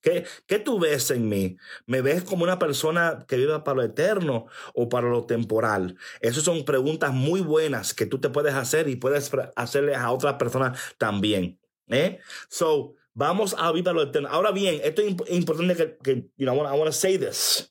¿Qué, 0.01 0.25
¿Qué, 0.47 0.59
tú 0.59 0.79
ves 0.79 1.11
en 1.11 1.27
mí? 1.27 1.57
¿Me 1.85 2.01
ves 2.01 2.23
como 2.23 2.43
una 2.43 2.59
persona 2.59 3.25
que 3.27 3.35
vive 3.35 3.59
para 3.59 3.75
lo 3.75 3.83
eterno 3.83 4.47
o 4.73 4.87
para 4.87 5.09
lo 5.09 5.25
temporal? 5.25 5.97
Esas 6.21 6.43
son 6.43 6.63
preguntas 6.63 7.13
muy 7.13 7.41
buenas 7.41 7.93
que 7.93 8.05
tú 8.05 8.19
te 8.19 8.29
puedes 8.29 8.53
hacer 8.53 8.87
y 8.87 8.95
puedes 8.95 9.31
hacerle 9.55 9.95
a 9.95 10.11
otras 10.11 10.35
personas 10.35 10.79
también. 10.97 11.59
¿eh? 11.87 12.19
So, 12.49 12.95
vamos 13.13 13.55
a 13.57 13.71
vivir 13.71 13.83
para 13.83 13.95
lo 13.95 14.03
eterno. 14.03 14.29
Ahora 14.29 14.51
bien, 14.51 14.79
esto 14.83 15.01
es 15.01 15.15
importante 15.29 15.75
que, 15.75 15.97
que 15.97 16.15
you 16.37 16.45
know, 16.45 16.55
I 16.55 16.77
want 16.77 16.85
to 16.85 16.91
say 16.91 17.17
this. 17.17 17.69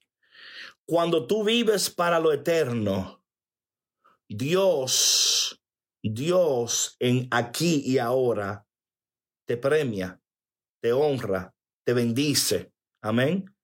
Cuando 0.84 1.26
tú 1.26 1.44
vives 1.44 1.88
para 1.88 2.20
lo 2.20 2.32
eterno, 2.32 3.22
Dios, 4.28 5.62
Dios 6.02 6.96
en 6.98 7.28
aquí 7.30 7.82
y 7.84 7.98
ahora 7.98 8.66
te 9.46 9.56
premia, 9.56 10.20
te 10.80 10.92
honra, 10.92 11.54
te 11.84 11.92
bendice. 11.92 12.72
Amén. 13.00 13.54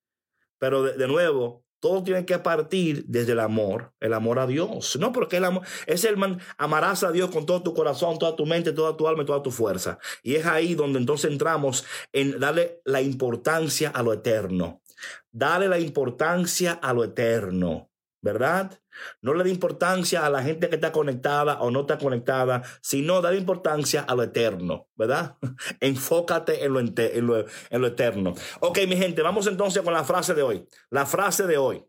Pero 0.58 0.82
de, 0.82 1.06
nuevo, 1.06 1.64
todo 1.80 2.02
tiene 2.02 2.26
que 2.26 2.38
partir 2.38 3.04
desde 3.06 3.32
el 3.32 3.40
amor, 3.40 3.92
el 4.00 4.12
amor 4.12 4.38
a 4.38 4.46
Dios. 4.46 4.96
No 4.96 5.12
porque 5.12 5.36
el 5.36 5.44
amor 5.44 5.62
es 5.86 6.04
el 6.04 6.16
man, 6.16 6.40
amarás 6.56 7.04
a 7.04 7.12
Dios 7.12 7.30
con 7.30 7.46
todo 7.46 7.62
tu 7.62 7.74
corazón, 7.74 8.18
toda 8.18 8.34
tu 8.34 8.46
mente, 8.46 8.72
toda 8.72 8.96
tu 8.96 9.06
alma 9.06 9.22
y 9.22 9.26
toda 9.26 9.42
tu 9.42 9.50
fuerza. 9.50 9.98
Y 10.22 10.34
es 10.34 10.46
ahí 10.46 10.74
donde 10.74 10.98
entonces 10.98 11.30
entramos 11.30 11.84
en 12.12 12.40
darle 12.40 12.80
la 12.84 13.00
importancia 13.00 13.90
a 13.90 14.02
lo 14.02 14.12
eterno. 14.12 14.82
Dale 15.30 15.68
la 15.68 15.78
importancia 15.78 16.72
a 16.72 16.92
lo 16.92 17.04
eterno, 17.04 17.90
¿verdad? 18.20 18.80
No 19.20 19.34
le 19.34 19.44
da 19.44 19.50
importancia 19.50 20.24
a 20.24 20.30
la 20.30 20.42
gente 20.42 20.68
que 20.68 20.76
está 20.76 20.92
conectada 20.92 21.60
o 21.60 21.70
no 21.70 21.80
está 21.80 21.98
conectada, 21.98 22.62
sino 22.80 23.20
da 23.20 23.34
importancia 23.34 24.02
a 24.02 24.14
lo 24.14 24.22
eterno, 24.22 24.88
¿verdad? 24.94 25.36
Enfócate 25.80 26.64
en 26.64 26.72
lo, 26.72 26.80
en, 26.80 27.26
lo, 27.26 27.38
en 27.38 27.80
lo 27.80 27.86
eterno. 27.86 28.34
Ok, 28.60 28.78
mi 28.88 28.96
gente, 28.96 29.22
vamos 29.22 29.46
entonces 29.46 29.82
con 29.82 29.92
la 29.92 30.04
frase 30.04 30.34
de 30.34 30.42
hoy. 30.42 30.66
La 30.90 31.06
frase 31.06 31.46
de 31.46 31.58
hoy. 31.58 31.84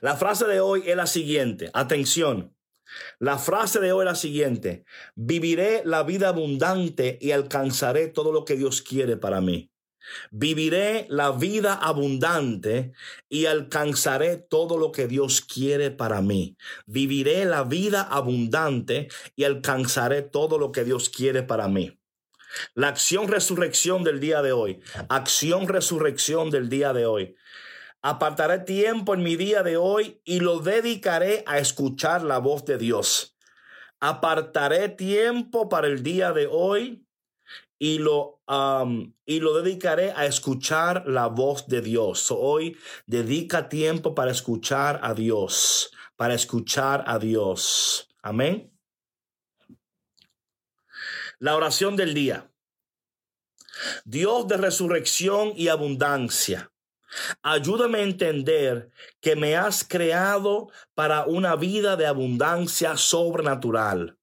La 0.00 0.16
frase 0.16 0.46
de 0.46 0.60
hoy 0.60 0.82
es 0.86 0.96
la 0.96 1.06
siguiente. 1.06 1.70
Atención. 1.74 2.54
La 3.18 3.38
frase 3.38 3.80
de 3.80 3.92
hoy 3.92 4.00
es 4.00 4.12
la 4.12 4.14
siguiente. 4.14 4.84
Viviré 5.14 5.82
la 5.84 6.02
vida 6.02 6.28
abundante 6.28 7.18
y 7.20 7.32
alcanzaré 7.32 8.08
todo 8.08 8.32
lo 8.32 8.44
que 8.44 8.56
Dios 8.56 8.82
quiere 8.82 9.16
para 9.16 9.40
mí. 9.40 9.70
Viviré 10.30 11.06
la 11.08 11.32
vida 11.32 11.74
abundante 11.74 12.92
y 13.28 13.46
alcanzaré 13.46 14.36
todo 14.36 14.78
lo 14.78 14.92
que 14.92 15.06
Dios 15.06 15.40
quiere 15.40 15.90
para 15.90 16.20
mí. 16.20 16.56
Viviré 16.86 17.44
la 17.44 17.64
vida 17.64 18.02
abundante 18.02 19.08
y 19.36 19.44
alcanzaré 19.44 20.22
todo 20.22 20.58
lo 20.58 20.72
que 20.72 20.84
Dios 20.84 21.08
quiere 21.10 21.42
para 21.42 21.68
mí. 21.68 21.98
La 22.74 22.88
acción 22.88 23.28
resurrección 23.28 24.04
del 24.04 24.20
día 24.20 24.42
de 24.42 24.52
hoy. 24.52 24.80
Acción 25.08 25.68
resurrección 25.68 26.50
del 26.50 26.68
día 26.68 26.92
de 26.92 27.06
hoy. 27.06 27.36
Apartaré 28.00 28.60
tiempo 28.60 29.14
en 29.14 29.22
mi 29.22 29.36
día 29.36 29.62
de 29.62 29.76
hoy 29.76 30.20
y 30.24 30.40
lo 30.40 30.60
dedicaré 30.60 31.42
a 31.46 31.58
escuchar 31.58 32.22
la 32.22 32.38
voz 32.38 32.64
de 32.64 32.78
Dios. 32.78 33.36
Apartaré 34.00 34.88
tiempo 34.88 35.68
para 35.68 35.88
el 35.88 36.02
día 36.02 36.32
de 36.32 36.46
hoy 36.50 37.07
y 37.78 37.98
lo, 37.98 38.40
y 39.24 39.40
lo 39.40 39.62
dedicaré 39.62 40.12
a 40.12 40.26
escuchar 40.26 41.04
la 41.06 41.28
voz 41.28 41.68
de 41.68 41.80
Dios. 41.80 42.28
Hoy 42.30 42.76
dedica 43.06 43.68
tiempo 43.68 44.14
para 44.14 44.30
escuchar 44.30 45.00
a 45.02 45.14
Dios, 45.14 45.92
para 46.16 46.34
escuchar 46.34 47.04
a 47.06 47.18
Dios. 47.18 48.08
Amén. 48.22 48.72
La 51.38 51.56
oración 51.56 51.94
del 51.96 52.14
día. 52.14 52.50
Dios 54.04 54.48
de 54.48 54.56
resurrección 54.56 55.52
y 55.54 55.68
abundancia. 55.68 56.72
Ayúdame 57.42 57.98
a 57.98 58.02
entender 58.02 58.90
que 59.20 59.36
me 59.36 59.56
has 59.56 59.84
creado 59.84 60.68
para 60.94 61.24
una 61.24 61.56
vida 61.56 61.96
de 61.96 62.06
abundancia 62.06 62.96
sobrenatural. 62.96 64.17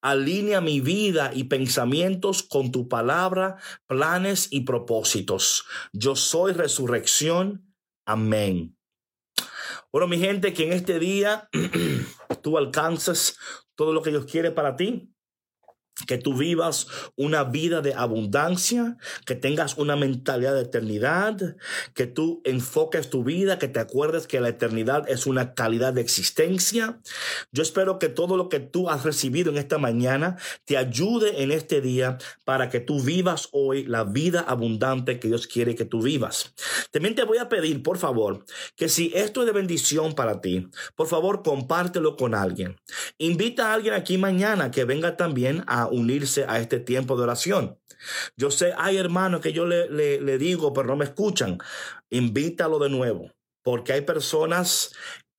Alinea 0.00 0.60
mi 0.60 0.80
vida 0.80 1.30
y 1.34 1.44
pensamientos 1.44 2.42
con 2.42 2.72
tu 2.72 2.88
palabra, 2.88 3.56
planes 3.86 4.48
y 4.50 4.62
propósitos. 4.62 5.64
Yo 5.92 6.16
soy 6.16 6.52
resurrección. 6.52 7.74
Amén. 8.06 8.76
Bueno, 9.92 10.08
mi 10.08 10.18
gente, 10.18 10.52
que 10.52 10.64
en 10.64 10.72
este 10.72 10.98
día 10.98 11.48
tú 12.42 12.58
alcances 12.58 13.38
todo 13.74 13.92
lo 13.92 14.02
que 14.02 14.10
Dios 14.10 14.26
quiere 14.26 14.50
para 14.50 14.76
ti 14.76 15.11
que 16.06 16.18
tú 16.18 16.34
vivas 16.34 16.86
una 17.16 17.44
vida 17.44 17.80
de 17.80 17.94
abundancia, 17.94 18.96
que 19.26 19.34
tengas 19.34 19.76
una 19.76 19.96
mentalidad 19.96 20.54
de 20.54 20.62
eternidad, 20.62 21.56
que 21.94 22.06
tú 22.06 22.40
enfoques 22.44 23.10
tu 23.10 23.24
vida, 23.24 23.58
que 23.58 23.68
te 23.68 23.80
acuerdes 23.80 24.26
que 24.26 24.40
la 24.40 24.48
eternidad 24.48 25.08
es 25.08 25.26
una 25.26 25.54
calidad 25.54 25.92
de 25.92 26.00
existencia. 26.00 27.00
Yo 27.52 27.62
espero 27.62 27.98
que 27.98 28.08
todo 28.08 28.36
lo 28.36 28.48
que 28.48 28.60
tú 28.60 28.88
has 28.88 29.04
recibido 29.04 29.50
en 29.50 29.58
esta 29.58 29.78
mañana 29.78 30.36
te 30.64 30.76
ayude 30.76 31.42
en 31.42 31.52
este 31.52 31.80
día 31.80 32.18
para 32.44 32.70
que 32.70 32.80
tú 32.80 33.02
vivas 33.02 33.48
hoy 33.52 33.84
la 33.84 34.04
vida 34.04 34.40
abundante 34.40 35.20
que 35.20 35.28
Dios 35.28 35.46
quiere 35.46 35.74
que 35.74 35.84
tú 35.84 36.02
vivas. 36.02 36.54
También 36.90 37.14
te 37.14 37.24
voy 37.24 37.38
a 37.38 37.48
pedir, 37.48 37.82
por 37.82 37.98
favor, 37.98 38.44
que 38.76 38.88
si 38.88 39.12
esto 39.14 39.40
es 39.40 39.46
de 39.46 39.52
bendición 39.52 40.14
para 40.14 40.40
ti, 40.40 40.68
por 40.96 41.06
favor, 41.06 41.42
compártelo 41.42 42.16
con 42.16 42.34
alguien. 42.34 42.80
Invita 43.18 43.70
a 43.70 43.74
alguien 43.74 43.94
aquí 43.94 44.18
mañana 44.18 44.70
que 44.70 44.84
venga 44.84 45.16
también 45.16 45.64
a 45.66 45.81
unirse 45.88 46.44
a 46.48 46.58
este 46.58 46.80
tiempo 46.80 47.16
de 47.16 47.24
oración. 47.24 47.78
Yo 48.36 48.50
sé, 48.50 48.72
hay 48.76 48.96
hermanos 48.96 49.40
que 49.40 49.52
yo 49.52 49.66
le, 49.66 49.88
le 49.88 50.38
digo, 50.38 50.72
pero 50.72 50.88
no 50.88 50.96
me 50.96 51.04
escuchan. 51.04 51.58
Invítalo 52.10 52.78
de 52.78 52.90
nuevo, 52.90 53.30
porque 53.62 53.92
hay 53.92 54.00
personas 54.02 54.92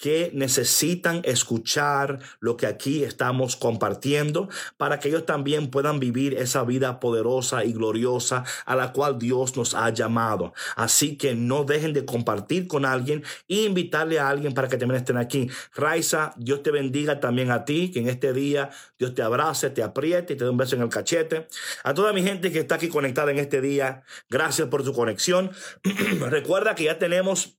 que 0.04 0.32
necesitan 0.34 1.22
escuchar 1.24 2.20
lo 2.42 2.58
que 2.58 2.68
aquí 2.68 3.06
estamos 3.06 3.56
compartiendo 3.56 4.50
para 4.76 5.00
que 5.00 5.08
ellos 5.08 5.26
también 5.26 5.70
puedan 5.70 6.02
vivir 6.02 6.34
esa 6.34 6.66
vida 6.66 7.00
poderosa 7.00 7.64
y 7.64 7.72
gloriosa 7.72 8.44
a 8.66 8.76
la 8.76 8.92
cual 8.92 9.18
Dios 9.18 9.56
nos 9.56 9.74
ha 9.74 9.90
llamado. 9.92 10.54
Así 10.76 11.16
que 11.16 11.36
no 11.36 11.64
dejen 11.64 11.94
de 11.94 12.04
compartir 12.04 12.68
con 12.68 12.84
alguien 12.84 13.24
e 13.48 13.64
invitarle 13.64 14.20
a 14.20 14.28
alguien 14.28 14.54
para 14.54 14.68
que 14.68 14.76
también 14.76 15.00
estén 15.00 15.16
aquí. 15.16 15.50
Raiza, 15.74 16.34
Dios 16.36 16.64
te 16.64 16.72
bendiga 16.72 17.22
también 17.22 17.50
a 17.50 17.64
ti, 17.64 17.90
que 17.90 18.00
en 18.00 18.10
este 18.10 18.34
día 18.34 18.72
Dios 19.00 19.16
te 19.16 19.22
abrace, 19.22 19.70
te 19.70 19.84
apriete 19.84 20.34
y 20.34 20.36
te 20.36 20.44
dé 20.44 20.50
un 20.50 20.58
beso 20.58 20.76
en 20.76 20.82
el 20.82 20.90
cachete. 20.90 21.48
A 21.86 21.94
toda 21.94 22.12
mi 22.12 22.24
gente 22.24 22.52
que 22.52 22.60
está 22.60 22.76
aquí 22.76 22.90
conectada 22.90 23.32
en 23.32 23.40
este 23.40 23.62
día, 23.62 24.04
gracias 24.30 24.68
por 24.68 24.84
su 24.84 24.92
conexión. 24.92 25.52
Recuerda 26.30 26.76
que 26.76 26.84
ya 26.84 27.00
tenemos 27.00 27.58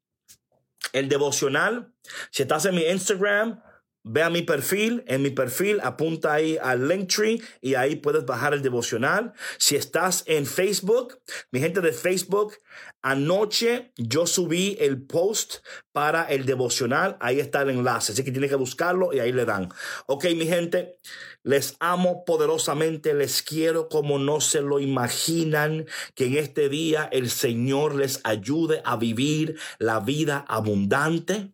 el 0.93 1.09
devocional. 1.09 1.93
Si 2.30 2.43
estás 2.43 2.66
en 2.66 2.74
mi 2.74 2.82
Instagram, 2.82 3.62
ve 4.05 4.23
a 4.23 4.31
mi 4.31 4.43
perfil. 4.43 5.03
En 5.07 5.23
mi 5.23 5.31
perfil 5.31 5.81
apunta 5.83 6.35
ahí 6.35 6.59
al 6.63 6.87
Linktree 6.87 7.43
y 7.61 7.75
ahí 7.75 7.97
puedes 7.97 8.25
bajar 8.25 8.55
el 8.55 8.63
devocional. 8.63 9.33
Si 9.59 9.75
estás 9.75 10.23
en 10.27 10.47
Facebook, 10.47 11.21
mi 11.51 11.61
gente 11.61 11.81
de 11.81 11.93
Facebook, 11.93 12.55
anoche 13.03 13.93
yo 13.97 14.27
subí 14.27 14.77
el 14.79 15.03
post 15.03 15.57
para 15.93 16.25
el 16.25 16.45
devocional. 16.47 17.17
Ahí 17.21 17.41
está 17.41 17.63
el 17.63 17.71
enlace. 17.71 18.13
Así 18.13 18.23
que 18.23 18.31
tienes 18.31 18.51
que 18.51 18.57
buscarlo 18.57 19.13
y 19.13 19.19
ahí 19.19 19.33
le 19.33 19.45
dan. 19.45 19.71
Ok, 20.07 20.27
mi 20.37 20.47
gente. 20.47 20.99
Les 21.43 21.77
amo 21.79 22.25
poderosamente, 22.25 23.13
les 23.13 23.43
quiero 23.43 23.91
como 23.91 24.19
no 24.19 24.41
se 24.41 24.63
lo 24.63 24.81
imaginan, 24.81 25.85
que 26.15 26.25
en 26.25 26.39
este 26.39 26.71
día 26.71 27.07
el 27.13 27.29
Señor 27.29 27.97
les 27.97 28.21
ayude 28.25 28.81
a 28.87 28.97
vivir 28.97 29.59
la 29.79 30.01
vida 30.01 30.43
abundante, 30.49 31.54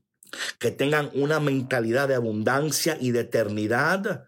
que 0.58 0.70
tengan 0.70 1.10
una 1.14 1.40
mentalidad 1.40 2.08
de 2.08 2.14
abundancia 2.14 2.96
y 3.00 3.10
de 3.10 3.20
eternidad 3.20 4.26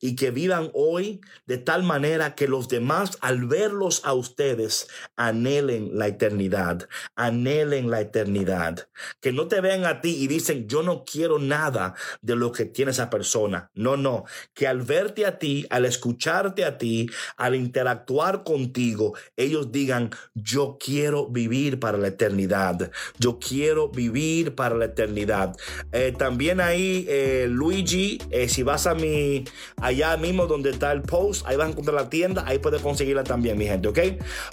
y 0.00 0.16
que 0.16 0.30
vivan 0.30 0.70
hoy 0.74 1.20
de 1.46 1.58
tal 1.58 1.82
manera 1.82 2.34
que 2.34 2.48
los 2.48 2.68
demás 2.68 3.18
al 3.20 3.46
verlos 3.46 4.00
a 4.04 4.14
ustedes 4.14 4.88
anhelen 5.16 5.90
la 5.92 6.08
eternidad, 6.08 6.88
anhelen 7.14 7.90
la 7.90 8.00
eternidad. 8.00 8.88
Que 9.20 9.32
no 9.32 9.46
te 9.46 9.60
vean 9.60 9.84
a 9.84 10.00
ti 10.00 10.16
y 10.16 10.26
dicen, 10.26 10.66
yo 10.68 10.82
no 10.82 11.04
quiero 11.04 11.38
nada 11.38 11.94
de 12.22 12.36
lo 12.36 12.52
que 12.52 12.64
tiene 12.64 12.92
esa 12.92 13.10
persona. 13.10 13.70
No, 13.74 13.96
no, 13.96 14.24
que 14.54 14.66
al 14.66 14.82
verte 14.82 15.26
a 15.26 15.38
ti, 15.38 15.66
al 15.70 15.84
escucharte 15.84 16.64
a 16.64 16.78
ti, 16.78 17.10
al 17.36 17.54
interactuar 17.54 18.42
contigo, 18.42 19.14
ellos 19.36 19.70
digan, 19.70 20.10
yo 20.34 20.78
quiero 20.80 21.28
vivir 21.28 21.78
para 21.78 21.98
la 21.98 22.08
eternidad, 22.08 22.90
yo 23.18 23.38
quiero 23.38 23.88
vivir 23.88 24.54
para 24.54 24.76
la 24.76 24.86
eternidad. 24.86 25.54
Eh, 25.92 26.14
también 26.16 26.60
ahí, 26.60 27.04
eh, 27.08 27.46
Luigi, 27.48 28.18
eh, 28.30 28.48
si 28.48 28.62
vas 28.62 28.86
a 28.86 28.94
mi, 28.94 29.44
allá 29.90 30.16
mismo 30.16 30.46
donde 30.46 30.70
está 30.70 30.92
el 30.92 31.02
post, 31.02 31.46
ahí 31.46 31.56
vas 31.56 31.68
a 31.68 31.70
encontrar 31.70 31.94
la 31.94 32.08
tienda, 32.08 32.44
ahí 32.46 32.58
puedes 32.58 32.80
conseguirla 32.80 33.24
también, 33.24 33.58
mi 33.58 33.66
gente, 33.66 33.88
¿ok? 33.88 33.98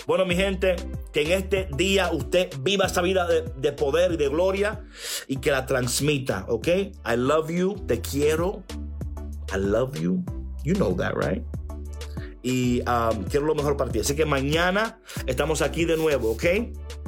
Bueno, 0.06 0.26
mi 0.26 0.36
gente, 0.36 0.76
que 1.14 1.22
en 1.22 1.32
este 1.32 1.70
día 1.76 2.12
usted 2.12 2.50
viva 2.62 2.86
esa 2.86 3.02
vida 3.02 3.28
de, 3.28 3.44
de 3.56 3.72
poder 3.72 4.14
y 4.14 4.18
de 4.18 4.30
gloria 4.30 4.84
y 5.28 5.38
que 5.38 5.52
la 5.52 5.66
transmita, 5.66 6.46
¿ok? 6.48 6.68
I 6.68 7.16
love 7.16 7.50
you, 7.50 7.76
te 7.88 8.02
quiero, 8.02 8.64
I 9.54 9.58
love 9.58 10.00
you, 10.00 10.24
you 10.64 10.74
know 10.74 10.96
that, 10.96 11.14
right? 11.16 11.44
Y 12.44 12.82
um, 12.82 13.24
quiero 13.26 13.46
lo 13.46 13.56
mejor 13.56 13.76
para 13.76 13.92
ti. 13.92 14.00
Así 14.00 14.16
que 14.16 14.26
mañana 14.26 15.00
estamos 15.26 15.62
aquí 15.62 15.86
de 15.86 15.98
nuevo, 15.98 16.32
¿ok? 16.32 16.46